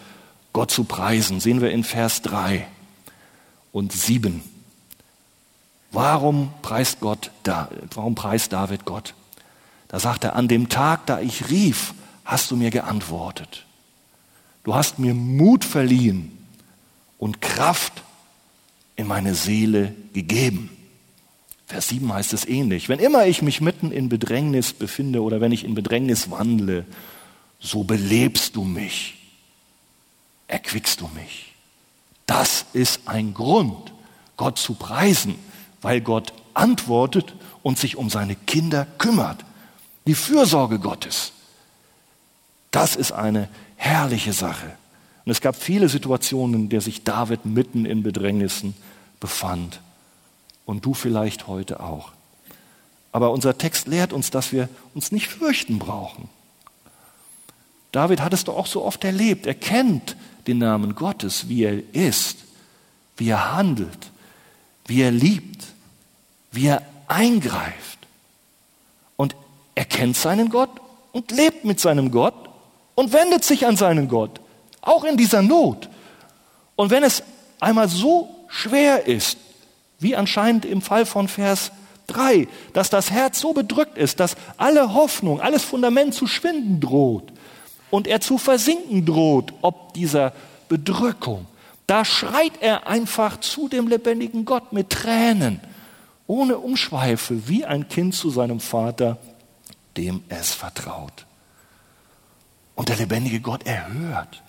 [0.53, 2.67] Gott zu preisen, sehen wir in Vers 3
[3.71, 4.43] und 7.
[5.91, 9.13] Warum preist Gott da, warum preist David Gott?
[9.93, 11.93] Da sagt er, an dem Tag, da ich rief,
[12.25, 13.67] hast du mir geantwortet.
[14.63, 16.35] Du hast mir Mut verliehen
[17.19, 18.01] und Kraft
[18.95, 20.71] in meine Seele gegeben.
[21.67, 22.89] Vers 7 heißt es ähnlich.
[22.89, 26.85] Wenn immer ich mich mitten in Bedrängnis befinde oder wenn ich in Bedrängnis wandle,
[27.59, 29.19] so belebst du mich,
[30.47, 31.53] erquickst du mich.
[32.25, 33.93] Das ist ein Grund,
[34.37, 35.35] Gott zu preisen,
[35.83, 39.45] weil Gott antwortet und sich um seine Kinder kümmert.
[40.05, 41.31] Die Fürsorge Gottes.
[42.71, 44.75] Das ist eine herrliche Sache.
[45.25, 48.73] Und es gab viele Situationen, in der sich David mitten in Bedrängnissen
[49.19, 49.79] befand.
[50.65, 52.11] Und du vielleicht heute auch.
[53.11, 56.29] Aber unser Text lehrt uns, dass wir uns nicht fürchten brauchen.
[57.91, 59.45] David hat es doch auch so oft erlebt.
[59.45, 62.37] Er kennt den Namen Gottes, wie er ist,
[63.17, 64.11] wie er handelt,
[64.87, 65.63] wie er liebt,
[66.51, 68.02] wie er eingreift.
[69.93, 70.71] Kennt seinen Gott
[71.11, 72.33] und lebt mit seinem Gott
[72.95, 74.41] und wendet sich an seinen Gott,
[74.81, 75.87] auch in dieser Not.
[76.75, 77.21] Und wenn es
[77.59, 79.37] einmal so schwer ist,
[79.99, 81.71] wie anscheinend im Fall von Vers
[82.07, 87.31] 3, dass das Herz so bedrückt ist, dass alle Hoffnung, alles Fundament zu schwinden droht
[87.91, 90.33] und er zu versinken droht, ob dieser
[90.69, 91.45] Bedrückung,
[91.85, 95.59] da schreit er einfach zu dem lebendigen Gott mit Tränen,
[96.25, 99.19] ohne Umschweife, wie ein Kind zu seinem Vater
[99.97, 101.25] dem es vertraut.
[102.75, 104.41] Und der lebendige Gott erhört.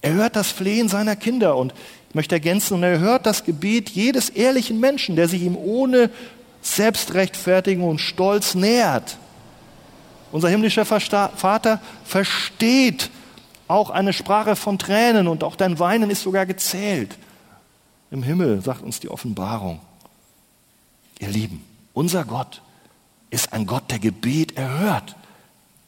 [0.00, 1.74] Er hört das Flehen seiner Kinder und
[2.08, 6.10] ich möchte ergänzen, und er hört das Gebet jedes ehrlichen Menschen, der sich ihm ohne
[6.62, 9.18] Selbstrechtfertigung und Stolz nähert.
[10.32, 13.10] Unser himmlischer Vater versteht
[13.66, 17.18] auch eine Sprache von Tränen und auch dein Weinen ist sogar gezählt.
[18.10, 19.80] Im Himmel, sagt uns die Offenbarung.
[21.18, 21.62] Ihr Lieben,
[21.92, 22.62] unser Gott
[23.30, 25.16] ist ein Gott, der Gebet erhört.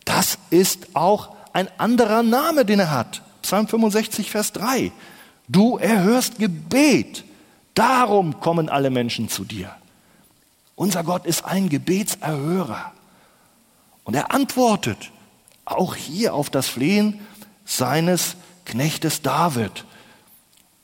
[0.04, 3.22] Das ist auch ein anderer Name, den er hat.
[3.42, 4.92] Psalm 65, Vers 3.
[5.48, 7.24] Du erhörst Gebet.
[7.74, 9.74] Darum kommen alle Menschen zu dir.
[10.76, 12.92] Unser Gott ist ein Gebetserhörer.
[14.04, 15.10] Und er antwortet
[15.64, 17.20] auch hier auf das Flehen
[17.64, 19.84] seines Knechtes David.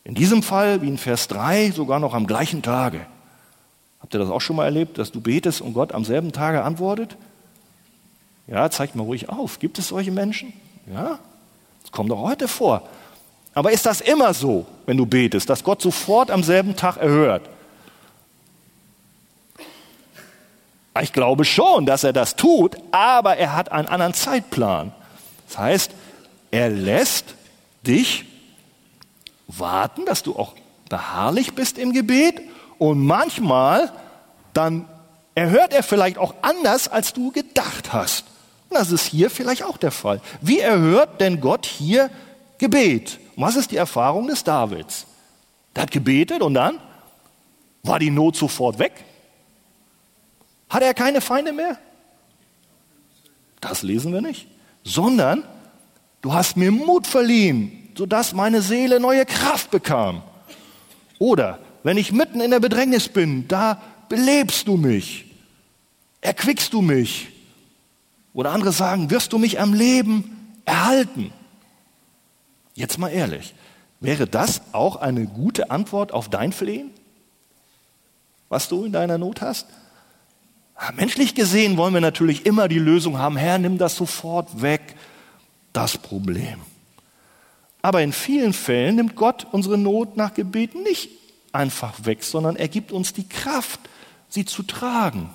[0.04, 3.06] In diesem Fall, wie in Vers 3, sogar noch am gleichen Tage.
[4.00, 6.62] Habt ihr das auch schon mal erlebt, dass du betest und Gott am selben Tage
[6.62, 7.16] antwortet?
[8.46, 9.58] Ja, zeigt mal ruhig auf.
[9.58, 10.52] Gibt es solche Menschen?
[10.92, 11.18] Ja,
[11.82, 12.82] das kommt doch heute vor.
[13.54, 17.48] Aber ist das immer so, wenn du betest, dass Gott sofort am selben Tag erhört?
[21.02, 24.92] Ich glaube schon, dass er das tut, aber er hat einen anderen Zeitplan.
[25.48, 25.90] Das heißt,
[26.50, 27.34] er lässt
[27.86, 28.24] dich
[29.46, 30.54] warten, dass du auch
[30.88, 32.40] beharrlich bist im Gebet
[32.78, 33.92] und manchmal,
[34.52, 34.88] dann
[35.34, 38.24] erhört er vielleicht auch anders, als du gedacht hast.
[38.68, 40.20] Und das ist hier vielleicht auch der Fall.
[40.40, 42.10] Wie erhört denn Gott hier
[42.58, 43.18] Gebet.
[43.36, 45.06] Und was ist die Erfahrung des Davids?
[45.74, 46.80] Der hat gebetet und dann
[47.82, 48.92] war die Not sofort weg.
[50.68, 51.78] Hat er keine Feinde mehr?
[53.60, 54.48] Das lesen wir nicht.
[54.84, 55.44] Sondern
[56.22, 60.22] du hast mir Mut verliehen, sodass meine Seele neue Kraft bekam.
[61.18, 65.26] Oder wenn ich mitten in der Bedrängnis bin, da belebst du mich,
[66.20, 67.28] erquickst du mich.
[68.34, 71.32] Oder andere sagen, wirst du mich am Leben erhalten.
[72.74, 73.54] Jetzt mal ehrlich,
[74.00, 76.90] wäre das auch eine gute Antwort auf dein Flehen,
[78.48, 79.68] was du in deiner Not hast?
[80.96, 84.96] Menschlich gesehen wollen wir natürlich immer die Lösung haben, Herr, nimm das sofort weg,
[85.72, 86.58] das Problem.
[87.80, 91.15] Aber in vielen Fällen nimmt Gott unsere Not nach Gebet nicht
[91.56, 93.80] einfach weg, sondern er gibt uns die Kraft,
[94.28, 95.30] sie zu tragen.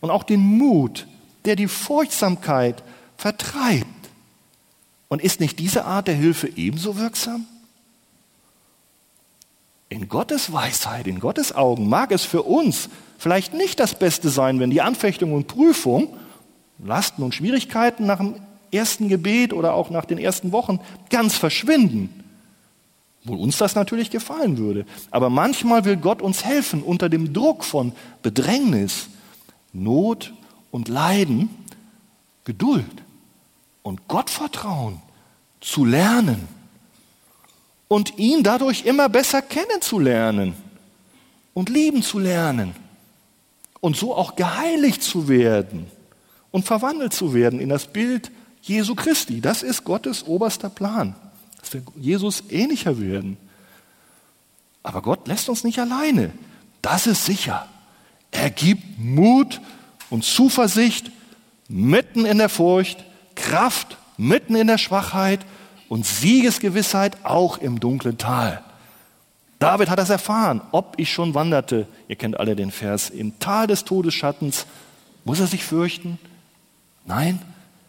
[0.00, 1.06] Und auch den Mut,
[1.44, 2.82] der die Furchtsamkeit
[3.16, 3.86] vertreibt.
[5.08, 7.46] Und ist nicht diese Art der Hilfe ebenso wirksam?
[9.88, 12.88] In Gottes Weisheit, in Gottes Augen mag es für uns
[13.18, 16.16] vielleicht nicht das Beste sein, wenn die Anfechtung und Prüfung,
[16.78, 18.34] Lasten und Schwierigkeiten nach dem
[18.72, 20.80] ersten Gebet oder auch nach den ersten Wochen
[21.10, 22.23] ganz verschwinden.
[23.24, 24.84] Wo uns das natürlich gefallen würde.
[25.10, 29.08] Aber manchmal will Gott uns helfen, unter dem Druck von Bedrängnis,
[29.72, 30.34] Not
[30.70, 31.48] und Leiden,
[32.44, 33.02] Geduld
[33.82, 35.00] und Gottvertrauen
[35.60, 36.46] zu lernen
[37.88, 40.54] und ihn dadurch immer besser kennenzulernen
[41.54, 42.74] und lieben zu lernen
[43.80, 45.86] und so auch geheiligt zu werden
[46.50, 49.40] und verwandelt zu werden in das Bild Jesu Christi.
[49.40, 51.14] Das ist Gottes oberster Plan
[51.64, 53.38] dass wir Jesus ähnlicher werden.
[54.82, 56.30] Aber Gott lässt uns nicht alleine.
[56.82, 57.66] Das ist sicher.
[58.30, 59.60] Er gibt Mut
[60.10, 61.10] und Zuversicht
[61.68, 63.02] mitten in der Furcht,
[63.34, 65.40] Kraft mitten in der Schwachheit
[65.88, 68.62] und Siegesgewissheit auch im dunklen Tal.
[69.58, 73.66] David hat das erfahren, ob ich schon wanderte, ihr kennt alle den Vers, im Tal
[73.66, 74.66] des Todesschattens,
[75.24, 76.18] muss er sich fürchten?
[77.06, 77.40] Nein,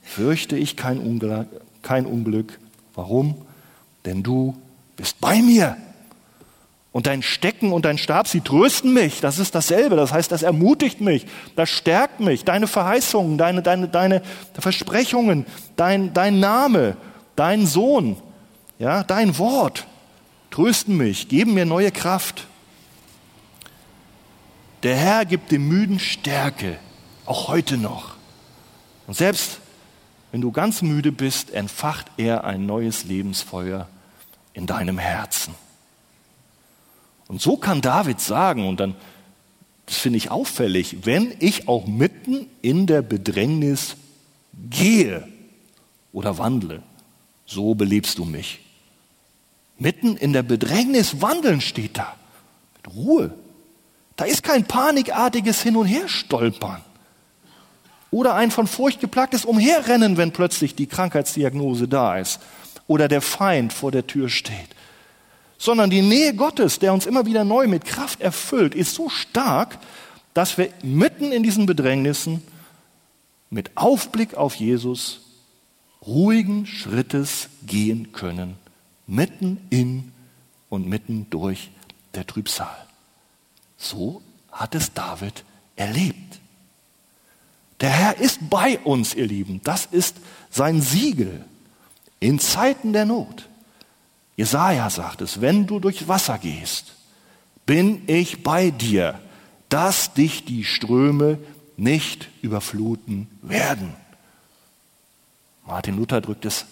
[0.01, 1.47] fürchte ich kein Unglück.
[1.82, 2.57] Kein Unglück.
[2.93, 3.45] Warum?
[4.05, 4.55] Denn du
[4.95, 5.77] bist bei mir.
[6.91, 9.19] Und dein Stecken und dein Stab, sie trösten mich.
[9.19, 9.97] Das ist dasselbe.
[9.97, 11.25] Das heißt, das ermutigt mich,
[11.57, 12.45] das stärkt mich.
[12.45, 14.21] Deine Verheißungen, deine, deine, deine
[14.57, 15.45] Versprechungen,
[15.75, 16.95] dein, dein Name,
[17.35, 18.15] dein Sohn,
[18.79, 19.87] ja, dein Wort
[20.51, 22.47] trösten mich, geben mir neue Kraft.
[24.83, 26.77] Der Herr gibt dem Müden Stärke,
[27.25, 28.15] auch heute noch.
[29.05, 29.59] Und selbst
[30.31, 33.89] wenn du ganz müde bist, entfacht er ein neues Lebensfeuer
[34.55, 35.53] in deinem Herzen.
[37.27, 38.95] Und so kann David sagen, und dann,
[39.85, 43.97] das finde ich auffällig, wenn ich auch mitten in der Bedrängnis
[44.69, 45.27] gehe
[46.13, 46.81] oder wandle,
[47.45, 48.61] so belebst du mich.
[49.77, 52.15] Mitten in der Bedrängnis wandeln steht da.
[52.77, 53.33] Mit Ruhe.
[54.15, 56.81] Da ist kein panikartiges Hin- und Herstolpern.
[58.09, 62.39] Oder ein von Furcht geplagtes Umherrennen, wenn plötzlich die Krankheitsdiagnose da ist
[62.88, 64.69] oder der Feind vor der Tür steht.
[65.57, 69.77] Sondern die Nähe Gottes, der uns immer wieder neu mit Kraft erfüllt, ist so stark,
[70.33, 72.41] dass wir mitten in diesen Bedrängnissen
[73.49, 75.21] mit Aufblick auf Jesus
[76.05, 78.57] ruhigen Schrittes gehen können,
[79.07, 80.11] mitten in
[80.69, 81.71] und mitten durch
[82.13, 82.75] der Trübsal.
[83.77, 84.21] So
[84.51, 85.43] hat es David
[85.75, 86.39] erlebt.
[87.81, 89.61] Der Herr ist bei uns, ihr Lieben.
[89.63, 90.15] Das ist
[90.49, 91.45] sein Siegel
[92.20, 93.47] in Zeiten der Not.
[94.38, 96.93] Jesaja sagt es, wenn du durch Wasser gehst,
[97.66, 99.20] bin ich bei dir,
[99.70, 101.39] dass dich die Ströme
[101.78, 103.93] nicht überfluten werden.
[105.66, 106.66] Martin Luther drückt es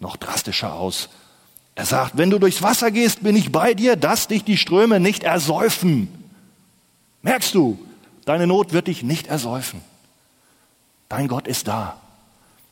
[0.00, 1.08] noch drastischer aus.
[1.74, 4.98] Er sagt, wenn du durchs Wasser gehst, bin ich bei dir, dass dich die Ströme
[4.98, 6.08] nicht ersäufen.
[7.22, 7.78] Merkst du,
[8.24, 9.80] deine Not wird dich nicht ersäufen.
[11.08, 12.00] Dein Gott ist da.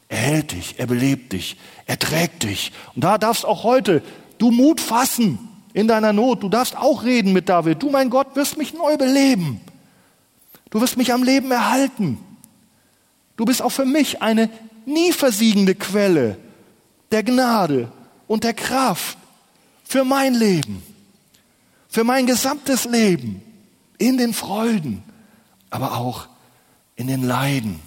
[0.09, 2.73] Er hält dich, er belebt dich, er trägt dich.
[2.95, 4.03] Und da darfst auch heute
[4.39, 5.39] du Mut fassen
[5.73, 6.43] in deiner Not.
[6.43, 7.83] Du darfst auch reden mit David.
[7.83, 9.61] Du, mein Gott, wirst mich neu beleben.
[10.71, 12.19] Du wirst mich am Leben erhalten.
[13.37, 14.49] Du bist auch für mich eine
[14.85, 16.39] nie versiegende Quelle
[17.11, 17.91] der Gnade
[18.27, 19.19] und der Kraft
[19.85, 20.83] für mein Leben,
[21.89, 23.43] für mein gesamtes Leben,
[23.99, 25.03] in den Freuden,
[25.71, 26.29] aber auch
[26.97, 27.81] in den Leiden.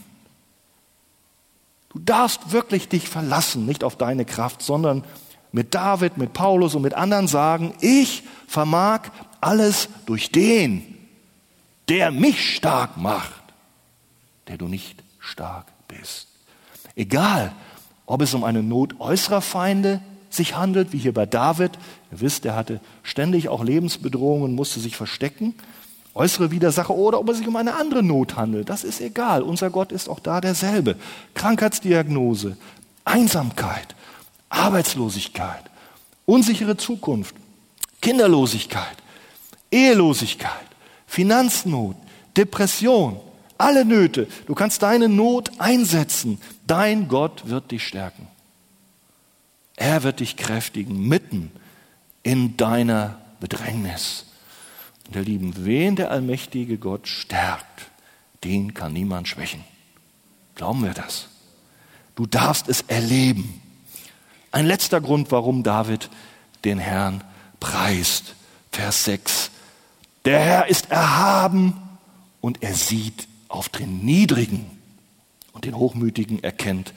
[1.90, 5.04] Du darfst wirklich dich verlassen, nicht auf deine Kraft, sondern
[5.52, 9.10] mit David, mit Paulus und mit anderen sagen, ich vermag
[9.42, 10.98] alles durch den,
[11.88, 13.44] der mich stark macht,
[14.48, 16.28] der du nicht stark bist.
[16.96, 17.54] Egal,
[18.10, 21.78] Ob es um eine Not äußerer Feinde sich handelt, wie hier bei David.
[22.12, 25.54] Ihr wisst, er hatte ständig auch Lebensbedrohungen und musste sich verstecken.
[26.20, 29.42] Äußere Widersacher oder ob es sich um eine andere Not handelt, das ist egal.
[29.42, 30.98] Unser Gott ist auch da derselbe.
[31.34, 32.58] Krankheitsdiagnose,
[33.06, 33.96] Einsamkeit,
[34.50, 35.64] Arbeitslosigkeit,
[36.26, 37.36] unsichere Zukunft,
[38.02, 38.98] Kinderlosigkeit,
[39.72, 40.52] Ehelosigkeit,
[41.08, 41.96] Finanznot,
[42.36, 43.22] Depression,
[43.58, 44.28] alle Nöte.
[44.46, 46.38] Du kannst deine Not einsetzen.
[46.68, 48.28] Dein Gott wird dich stärken.
[49.78, 51.50] Er wird dich kräftigen mitten
[52.24, 54.26] in deiner Bedrängnis.
[55.10, 57.90] Und ihr Lieben, wen der allmächtige Gott stärkt,
[58.44, 59.64] den kann niemand schwächen.
[60.54, 61.30] Glauben wir das?
[62.14, 63.60] Du darfst es erleben.
[64.52, 66.12] Ein letzter Grund, warum David
[66.64, 67.24] den Herrn
[67.60, 68.36] preist.
[68.72, 69.50] Vers 6.
[70.26, 71.74] Der Herr ist erhaben
[72.40, 74.70] und er sieht auf den Niedrigen
[75.54, 76.94] und den Hochmütigen erkennt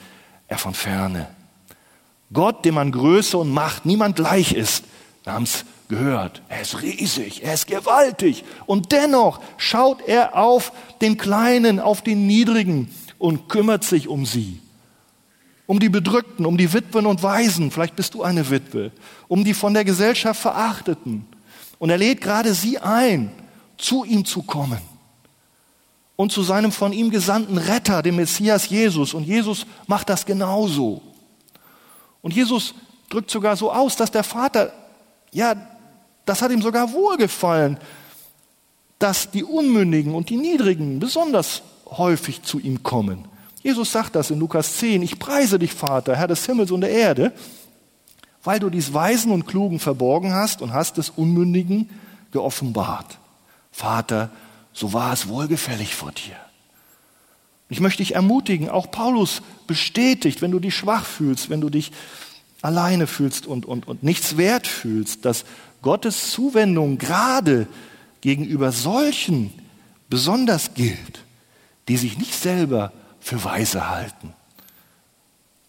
[0.49, 1.29] er von ferne.
[2.31, 4.85] Gott, dem an Größe und Macht niemand gleich ist,
[5.25, 10.73] es gehört, er ist riesig, er ist gewaltig und dennoch schaut er auf
[11.03, 12.89] den Kleinen, auf den Niedrigen
[13.19, 14.61] und kümmert sich um sie.
[15.67, 18.91] Um die Bedrückten, um die Witwen und Waisen, vielleicht bist du eine Witwe,
[19.29, 21.27] um die von der Gesellschaft Verachteten.
[21.79, 23.31] Und er lädt gerade sie ein,
[23.77, 24.81] zu ihm zu kommen
[26.17, 29.13] und zu seinem von ihm gesandten Retter, dem Messias Jesus.
[29.13, 31.03] Und Jesus macht das genauso.
[32.23, 32.75] Und Jesus
[33.11, 34.73] drückt sogar so aus, dass der Vater,
[35.33, 35.55] ja,
[36.25, 37.79] das hat ihm sogar wohlgefallen,
[38.99, 43.25] dass die Unmündigen und die Niedrigen besonders häufig zu ihm kommen.
[43.63, 46.91] Jesus sagt das in Lukas 10, ich preise dich, Vater, Herr des Himmels und der
[46.91, 47.33] Erde,
[48.45, 51.91] weil du dies Weisen und Klugen verborgen hast und hast es Unmündigen
[52.33, 53.19] geoffenbart.
[53.71, 54.31] Vater,
[54.73, 56.37] so war es wohlgefällig vor dir.
[57.69, 61.93] Ich möchte dich ermutigen, auch Paulus bestätigt, wenn du dich schwach fühlst, wenn du dich
[62.61, 65.45] alleine fühlst und, und, und nichts wert fühlst, dass
[65.83, 67.67] Gottes Zuwendung gerade
[68.21, 69.53] gegenüber solchen
[70.09, 71.25] besonders gilt,
[71.89, 74.33] die sich nicht selber für weise halten,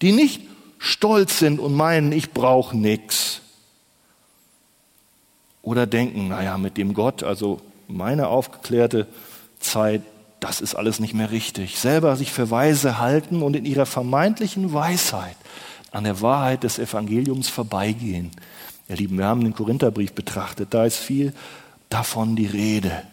[0.02, 0.42] die nicht
[0.78, 3.42] stolz sind und meinen, ich brauche nichts.
[5.62, 9.08] Oder denken, naja, mit dem Gott, also meine aufgeklärte
[9.60, 10.02] Zeit,
[10.42, 11.80] das ist alles nicht mehr richtig.
[11.80, 15.38] Selber sich für weise halten und in ihrer vermeintlichen Weisheit
[15.92, 18.32] an der Wahrheit des Evangeliums vorbeigehen.
[18.90, 21.34] Ihr Lieben, wir haben den Korintherbrief betrachtet, da ist viel
[21.90, 23.04] davon die Rede.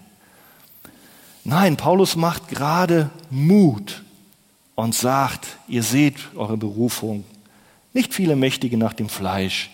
[1.44, 4.02] Nein, Paulus macht gerade Mut
[4.74, 7.24] und sagt, ihr seht eure Berufung,
[7.92, 9.70] nicht viele Mächtige nach dem Fleisch,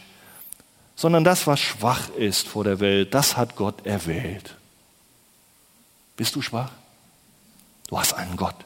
[0.94, 4.56] sondern das, was schwach ist vor der Welt, das hat Gott erwählt.
[6.16, 6.70] Bist du schwach?
[7.88, 8.56] Du hast einen Gott.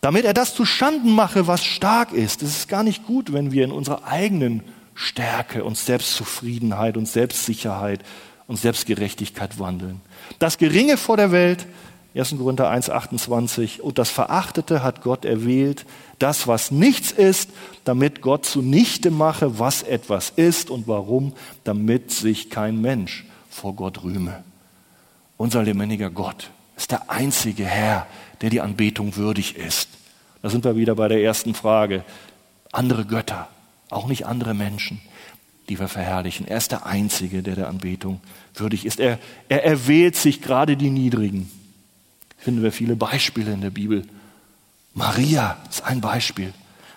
[0.00, 2.42] Damit er das zu Schanden mache, was stark ist.
[2.42, 4.62] Es ist gar nicht gut, wenn wir in unserer eigenen
[4.94, 8.00] Stärke und Selbstzufriedenheit und Selbstsicherheit
[8.46, 10.00] und Selbstgerechtigkeit wandeln.
[10.38, 11.66] Das Geringe vor der Welt,
[12.14, 12.36] 1.
[12.36, 15.86] Korinther 1, 28, und das Verachtete hat Gott erwählt,
[16.18, 17.50] das, was nichts ist,
[17.84, 21.32] damit Gott zunichte mache, was etwas ist und warum,
[21.64, 24.44] damit sich kein Mensch vor Gott rühme.
[25.38, 28.06] Unser lebendiger Gott ist der einzige Herr,
[28.42, 29.88] der die Anbetung würdig ist.
[30.42, 32.04] Da sind wir wieder bei der ersten Frage.
[32.72, 33.48] Andere Götter,
[33.92, 35.00] auch nicht andere Menschen,
[35.68, 36.46] die wir verherrlichen.
[36.46, 38.20] Er ist der Einzige, der der Anbetung
[38.54, 39.00] würdig ist.
[39.00, 39.18] Er,
[39.48, 41.50] er erwählt sich gerade die Niedrigen.
[42.38, 44.04] Finden wir viele Beispiele in der Bibel.
[44.94, 46.52] Maria ist ein Beispiel.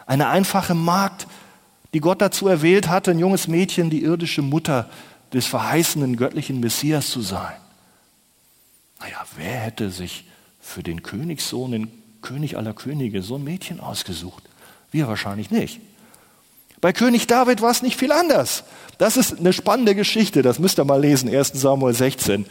[0.06, 1.28] Eine einfache Magd,
[1.94, 4.90] die Gott dazu erwählt hatte, ein junges Mädchen, die irdische Mutter
[5.34, 7.56] des verheißenen göttlichen Messias zu sein.
[9.00, 10.26] Naja, wer hätte sich
[10.60, 11.92] für den Königssohn, den
[12.22, 14.44] König aller Könige, so ein Mädchen ausgesucht?
[14.92, 15.80] Wir wahrscheinlich nicht.
[16.86, 18.64] Bei König David war es nicht viel anders.
[19.00, 22.46] Das ist eine spannende Geschichte, das müsst ihr mal lesen, 1 Samuel 16.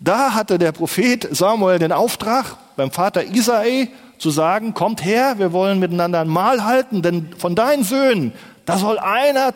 [0.00, 5.52] Da hatte der Prophet Samuel den Auftrag, beim Vater Isai zu sagen, kommt her, wir
[5.52, 8.32] wollen miteinander ein Mahl halten, denn von deinen Söhnen,
[8.64, 9.52] da soll einer,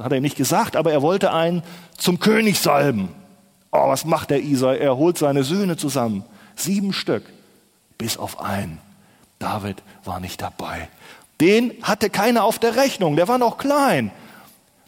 [0.00, 1.64] hat er nicht gesagt, aber er wollte einen
[1.98, 3.08] zum König salben.
[3.72, 4.76] Oh, was macht der Isai?
[4.76, 6.24] Er holt seine Söhne zusammen.
[6.54, 7.24] Sieben Stück.
[7.98, 8.78] Bis auf einen.
[9.40, 10.88] David war nicht dabei.
[11.40, 13.16] Den hatte keiner auf der Rechnung.
[13.16, 14.10] Der war noch klein.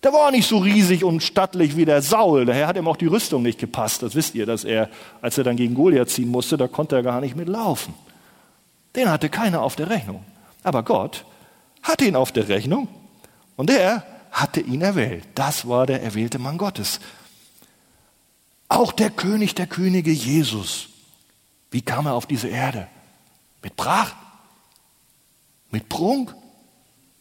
[0.03, 2.45] Der war nicht so riesig und stattlich wie der Saul.
[2.45, 4.03] Daher hat ihm auch die Rüstung nicht gepasst.
[4.03, 4.89] Das wisst ihr, dass er,
[5.21, 7.95] als er dann gegen Goliath ziehen musste, da konnte er gar nicht mitlaufen.
[8.95, 10.25] Den hatte keiner auf der Rechnung.
[10.63, 11.25] Aber Gott
[11.83, 12.89] hatte ihn auf der Rechnung
[13.57, 15.25] und er hatte ihn erwählt.
[15.35, 17.01] Das war der erwählte Mann Gottes.
[18.69, 20.89] Auch der König der Könige Jesus.
[21.71, 22.89] Wie kam er auf diese Erde?
[23.63, 24.15] Mit Pracht?
[25.77, 26.35] Mit Prunk?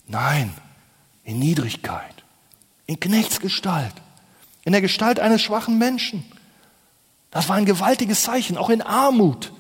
[0.07, 0.49] Nein,
[1.25, 2.23] in Niedrigkeit,
[2.85, 3.91] in Knechtsgestalt,
[4.63, 6.23] in der Gestalt eines schwachen Menschen.
[7.31, 9.51] Das war ein gewaltiges Zeichen, auch in Armut.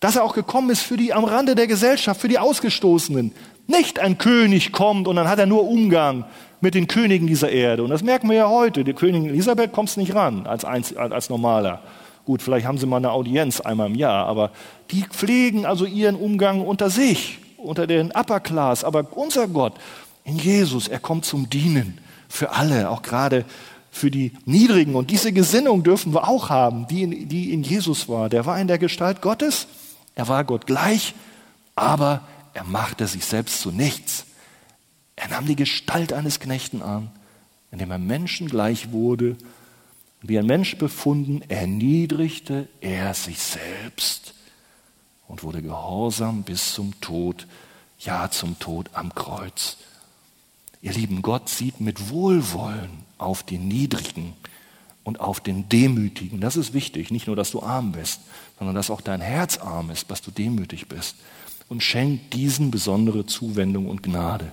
[0.00, 3.32] Dass er auch gekommen ist für die am Rande der Gesellschaft, für die Ausgestoßenen.
[3.66, 6.24] Nicht ein König kommt und dann hat er nur Umgang
[6.62, 7.82] mit den Königen dieser Erde.
[7.82, 8.84] Und das merken wir ja heute.
[8.84, 11.82] Die Königin Elisabeth kommt nicht ran als, als, als normaler.
[12.24, 14.50] Gut, vielleicht haben sie mal eine Audienz einmal im Jahr, aber
[14.90, 18.84] die pflegen also ihren Umgang unter sich, unter den Upper Class.
[18.84, 19.74] Aber unser Gott
[20.24, 21.98] in Jesus, er kommt zum Dienen
[22.28, 23.44] für alle, auch gerade
[23.90, 24.94] für die Niedrigen.
[24.94, 28.28] Und diese Gesinnung dürfen wir auch haben, die in, die in Jesus war.
[28.28, 29.66] Der war in der Gestalt Gottes,
[30.14, 31.14] er war Gott gleich,
[31.74, 32.22] aber
[32.54, 34.26] er machte sich selbst zu nichts.
[35.14, 37.10] Er nahm die Gestalt eines Knechten an,
[37.70, 39.36] indem er Menschen gleich wurde.
[40.22, 44.35] Wie ein Mensch befunden, erniedrigte er sich selbst
[45.28, 47.46] und wurde gehorsam bis zum Tod,
[47.98, 49.76] ja zum Tod am Kreuz.
[50.82, 54.34] Ihr lieben, Gott sieht mit Wohlwollen auf den Niedrigen
[55.04, 56.40] und auf den Demütigen.
[56.40, 58.20] Das ist wichtig, nicht nur, dass du arm bist,
[58.58, 61.16] sondern dass auch dein Herz arm ist, dass du demütig bist
[61.68, 64.52] und schenkt diesen besondere Zuwendung und Gnade.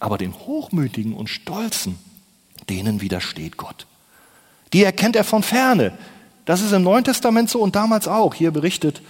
[0.00, 1.98] Aber den Hochmütigen und Stolzen,
[2.68, 3.86] denen widersteht Gott.
[4.72, 5.92] Die erkennt er von ferne.
[6.44, 8.34] Das ist im Neuen Testament so und damals auch.
[8.34, 9.02] Hier berichtet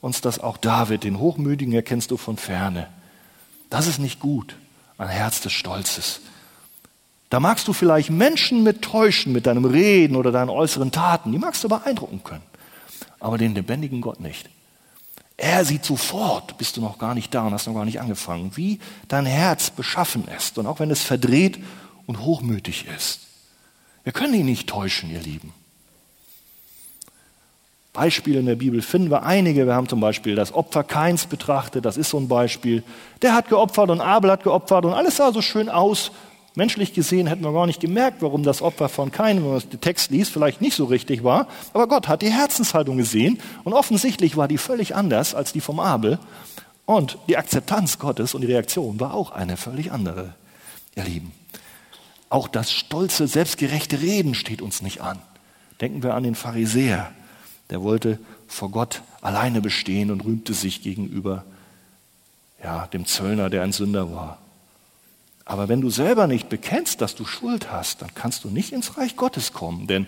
[0.00, 1.04] uns das auch David.
[1.04, 2.88] Den Hochmütigen erkennst du von ferne.
[3.70, 4.56] Das ist nicht gut,
[4.98, 6.20] ein Herz des Stolzes.
[7.30, 11.32] Da magst du vielleicht Menschen mit täuschen, mit deinem Reden oder deinen äußeren Taten.
[11.32, 12.44] Die magst du beeindrucken können.
[13.18, 14.48] Aber den lebendigen Gott nicht.
[15.36, 18.52] Er sieht sofort, bist du noch gar nicht da und hast noch gar nicht angefangen,
[18.54, 21.58] wie dein Herz beschaffen ist und auch wenn es verdreht
[22.06, 23.20] und hochmütig ist.
[24.04, 25.52] Wir können ihn nicht täuschen, ihr Lieben.
[27.96, 29.66] Beispiele in der Bibel finden wir einige.
[29.66, 32.82] Wir haben zum Beispiel das Opfer Keins betrachtet, das ist so ein Beispiel.
[33.22, 36.12] Der hat geopfert und Abel hat geopfert und alles sah so schön aus.
[36.54, 39.80] Menschlich gesehen hätten wir gar nicht gemerkt, warum das Opfer von Kain, wenn man den
[39.80, 41.48] Text liest, vielleicht nicht so richtig war.
[41.72, 45.80] Aber Gott hat die Herzenshaltung gesehen und offensichtlich war die völlig anders als die vom
[45.80, 46.18] Abel.
[46.84, 50.34] Und die Akzeptanz Gottes und die Reaktion war auch eine völlig andere,
[50.94, 51.32] ihr Lieben.
[52.28, 55.18] Auch das stolze, selbstgerechte Reden steht uns nicht an.
[55.80, 57.10] Denken wir an den Pharisäer.
[57.70, 61.44] Der wollte vor Gott alleine bestehen und rühmte sich gegenüber
[62.62, 64.38] ja, dem Zöllner, der ein Sünder war.
[65.44, 68.98] Aber wenn du selber nicht bekennst, dass du Schuld hast, dann kannst du nicht ins
[68.98, 69.86] Reich Gottes kommen.
[69.86, 70.06] Denn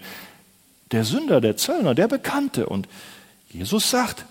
[0.90, 2.66] der Sünder, der Zöllner, der bekannte.
[2.66, 2.88] Und
[3.48, 4.24] Jesus sagt,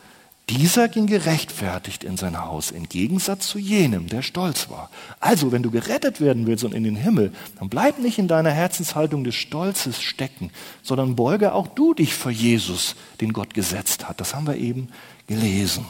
[0.49, 4.89] dieser ging gerechtfertigt in sein Haus, im Gegensatz zu jenem, der stolz war.
[5.19, 8.51] Also, wenn du gerettet werden willst und in den Himmel, dann bleib nicht in deiner
[8.51, 10.51] Herzenshaltung des Stolzes stecken,
[10.83, 14.21] sondern beuge auch du dich vor Jesus, den Gott gesetzt hat.
[14.21, 14.89] Das haben wir eben
[15.27, 15.85] gelesen.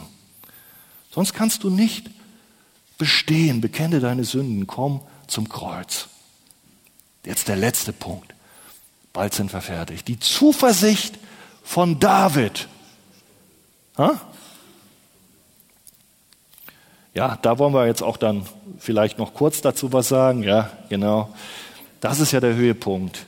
[1.12, 2.10] Sonst kannst du nicht
[2.98, 6.08] bestehen, bekenne deine Sünden, komm zum Kreuz.
[7.24, 8.34] Jetzt der letzte Punkt.
[9.12, 10.02] Bald sind wir fertig.
[10.04, 11.16] Die Zuversicht
[11.62, 12.68] von David.
[13.96, 14.20] Ha?
[17.18, 18.46] Ja, da wollen wir jetzt auch dann
[18.78, 20.44] vielleicht noch kurz dazu was sagen.
[20.44, 21.34] Ja, genau.
[22.00, 23.26] Das ist ja der Höhepunkt.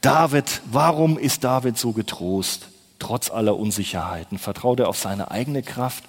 [0.00, 2.66] David, warum ist David so getrost,
[2.98, 4.36] trotz aller Unsicherheiten?
[4.36, 6.02] Vertraut er auf seine eigene Kraft,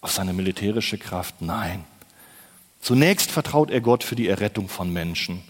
[0.00, 1.42] auf seine militärische Kraft?
[1.42, 1.84] Nein.
[2.80, 5.42] Zunächst vertraut er Gott für die Errettung von Menschen,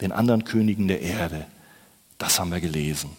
[0.00, 1.46] den anderen Königen der Erde.
[2.18, 3.10] Das haben wir gelesen.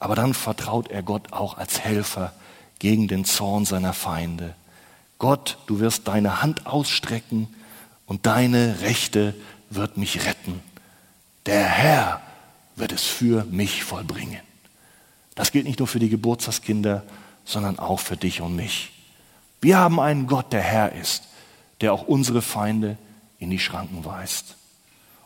[0.00, 2.32] Aber dann vertraut er Gott auch als Helfer
[2.80, 4.56] gegen den Zorn seiner Feinde.
[5.18, 7.48] Gott, du wirst deine Hand ausstrecken
[8.06, 9.34] und deine Rechte
[9.70, 10.60] wird mich retten.
[11.46, 12.20] Der Herr
[12.76, 14.40] wird es für mich vollbringen.
[15.34, 17.02] Das gilt nicht nur für die Geburtstagskinder,
[17.44, 18.92] sondern auch für dich und mich.
[19.60, 21.22] Wir haben einen Gott, der Herr ist
[21.80, 22.96] der auch unsere Feinde
[23.38, 24.56] in die Schranken weist.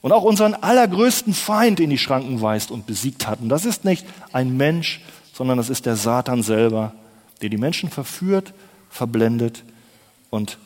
[0.00, 3.40] Und auch unseren allergrößten Feind in die Schranken weist und besiegt hat.
[3.40, 5.00] Und das ist nicht ein Mensch,
[5.34, 6.94] sondern das ist der Satan selber,
[7.42, 8.54] der die Menschen verführt,
[8.88, 9.62] verblendet
[10.30, 10.58] und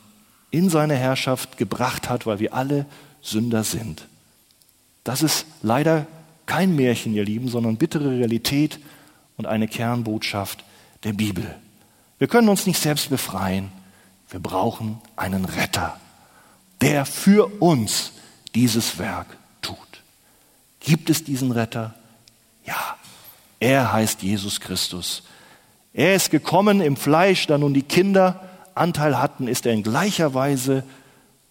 [0.51, 2.87] in seine Herrschaft gebracht hat, weil wir alle
[3.21, 4.07] Sünder sind.
[5.03, 6.07] Das ist leider
[6.47, 8.79] kein Märchen, ihr Lieben, sondern bittere Realität
[9.37, 10.65] und eine Kernbotschaft
[11.03, 11.55] der Bibel.
[12.19, 13.73] Wir können uns nicht selbst befreien.
[14.31, 15.99] Wir brauchen einen Retter,
[16.81, 18.13] der für uns
[18.55, 19.27] dieses Werk
[19.61, 19.77] tut.
[20.81, 21.95] Gibt es diesen Retter?
[22.65, 22.97] Ja,
[23.61, 25.23] er heißt Jesus Christus.
[25.93, 30.35] Er ist gekommen im Fleisch, da nun die Kinder Anteil hatten, ist er in gleicher
[30.35, 30.85] Weise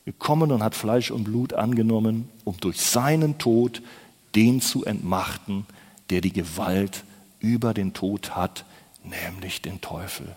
[0.05, 3.81] gekommen und hat Fleisch und Blut angenommen, um durch seinen Tod
[4.35, 5.65] den zu entmachten,
[6.09, 7.03] der die Gewalt
[7.39, 8.65] über den Tod hat,
[9.03, 10.35] nämlich den Teufel.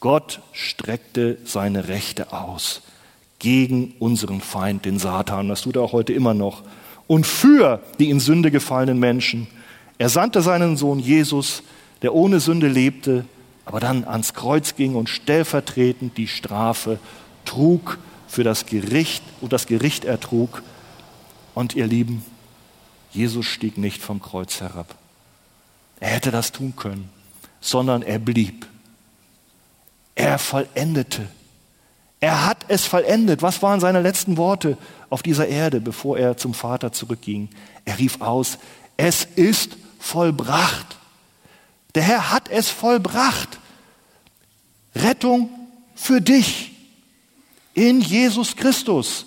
[0.00, 2.82] Gott streckte seine Rechte aus
[3.38, 5.48] gegen unseren Feind, den Satan.
[5.48, 6.62] Das tut er auch heute immer noch.
[7.06, 9.48] Und für die in Sünde gefallenen Menschen.
[9.96, 11.62] Er sandte seinen Sohn Jesus,
[12.02, 13.24] der ohne Sünde lebte,
[13.68, 16.98] aber dann ans Kreuz ging und stellvertretend die Strafe
[17.44, 20.62] trug für das Gericht und das Gericht ertrug.
[21.54, 22.24] Und ihr Lieben,
[23.10, 24.94] Jesus stieg nicht vom Kreuz herab.
[26.00, 27.10] Er hätte das tun können,
[27.60, 28.66] sondern er blieb.
[30.14, 31.28] Er vollendete.
[32.20, 33.42] Er hat es vollendet.
[33.42, 34.78] Was waren seine letzten Worte
[35.10, 37.50] auf dieser Erde, bevor er zum Vater zurückging?
[37.84, 38.56] Er rief aus,
[38.96, 40.97] es ist vollbracht.
[41.98, 43.58] Der Herr hat es vollbracht.
[44.94, 45.50] Rettung
[45.96, 46.70] für dich
[47.74, 49.26] in Jesus Christus.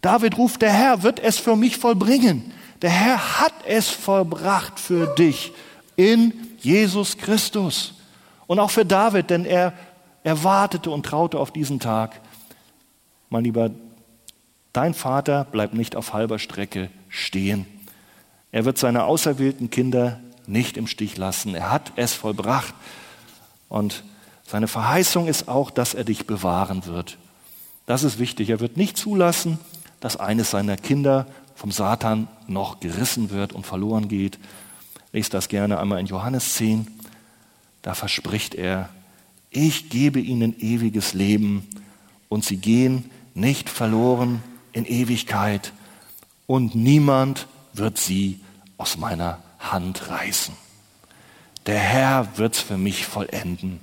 [0.00, 2.52] David ruft, der Herr wird es für mich vollbringen.
[2.82, 5.52] Der Herr hat es vollbracht für dich
[5.94, 7.94] in Jesus Christus.
[8.48, 9.72] Und auch für David, denn er
[10.24, 12.20] erwartete und traute auf diesen Tag.
[13.30, 13.70] Mein Lieber,
[14.72, 17.64] dein Vater bleibt nicht auf halber Strecke stehen.
[18.50, 21.54] Er wird seine auserwählten Kinder nicht im Stich lassen.
[21.54, 22.74] Er hat es vollbracht.
[23.68, 24.04] Und
[24.46, 27.18] seine Verheißung ist auch, dass er dich bewahren wird.
[27.86, 28.50] Das ist wichtig.
[28.50, 29.58] Er wird nicht zulassen,
[30.00, 34.38] dass eines seiner Kinder vom Satan noch gerissen wird und verloren geht.
[35.12, 36.86] Lest das gerne einmal in Johannes 10.
[37.82, 38.88] Da verspricht er,
[39.50, 41.68] ich gebe ihnen ewiges Leben
[42.28, 45.72] und sie gehen nicht verloren in Ewigkeit
[46.46, 48.40] und niemand wird sie
[48.78, 50.54] aus meiner Hand reißen.
[51.66, 53.80] Der Herr wird's für mich vollenden.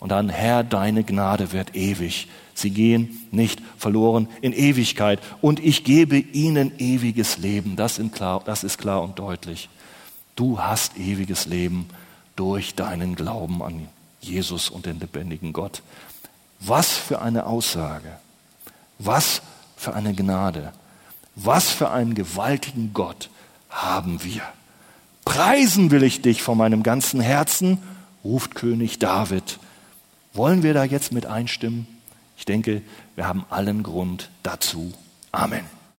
[0.00, 2.28] Und dann, Herr, deine Gnade wird ewig.
[2.54, 5.20] Sie gehen nicht verloren in Ewigkeit.
[5.40, 7.76] Und ich gebe ihnen ewiges Leben.
[7.76, 9.68] Das, klar, das ist klar und deutlich.
[10.36, 11.88] Du hast ewiges Leben
[12.36, 13.88] durch deinen Glauben an
[14.20, 15.82] Jesus und den lebendigen Gott.
[16.60, 18.18] Was für eine Aussage.
[18.98, 19.42] Was
[19.76, 20.72] für eine Gnade.
[21.34, 23.30] Was für einen gewaltigen Gott
[23.68, 24.42] haben wir.
[25.28, 27.76] Preisen will ich dich von meinem ganzen Herzen,
[28.24, 29.58] ruft König David.
[30.32, 31.86] Wollen wir da jetzt mit einstimmen?
[32.38, 32.80] Ich denke,
[33.14, 34.90] wir haben allen Grund dazu.
[35.30, 35.77] Amen.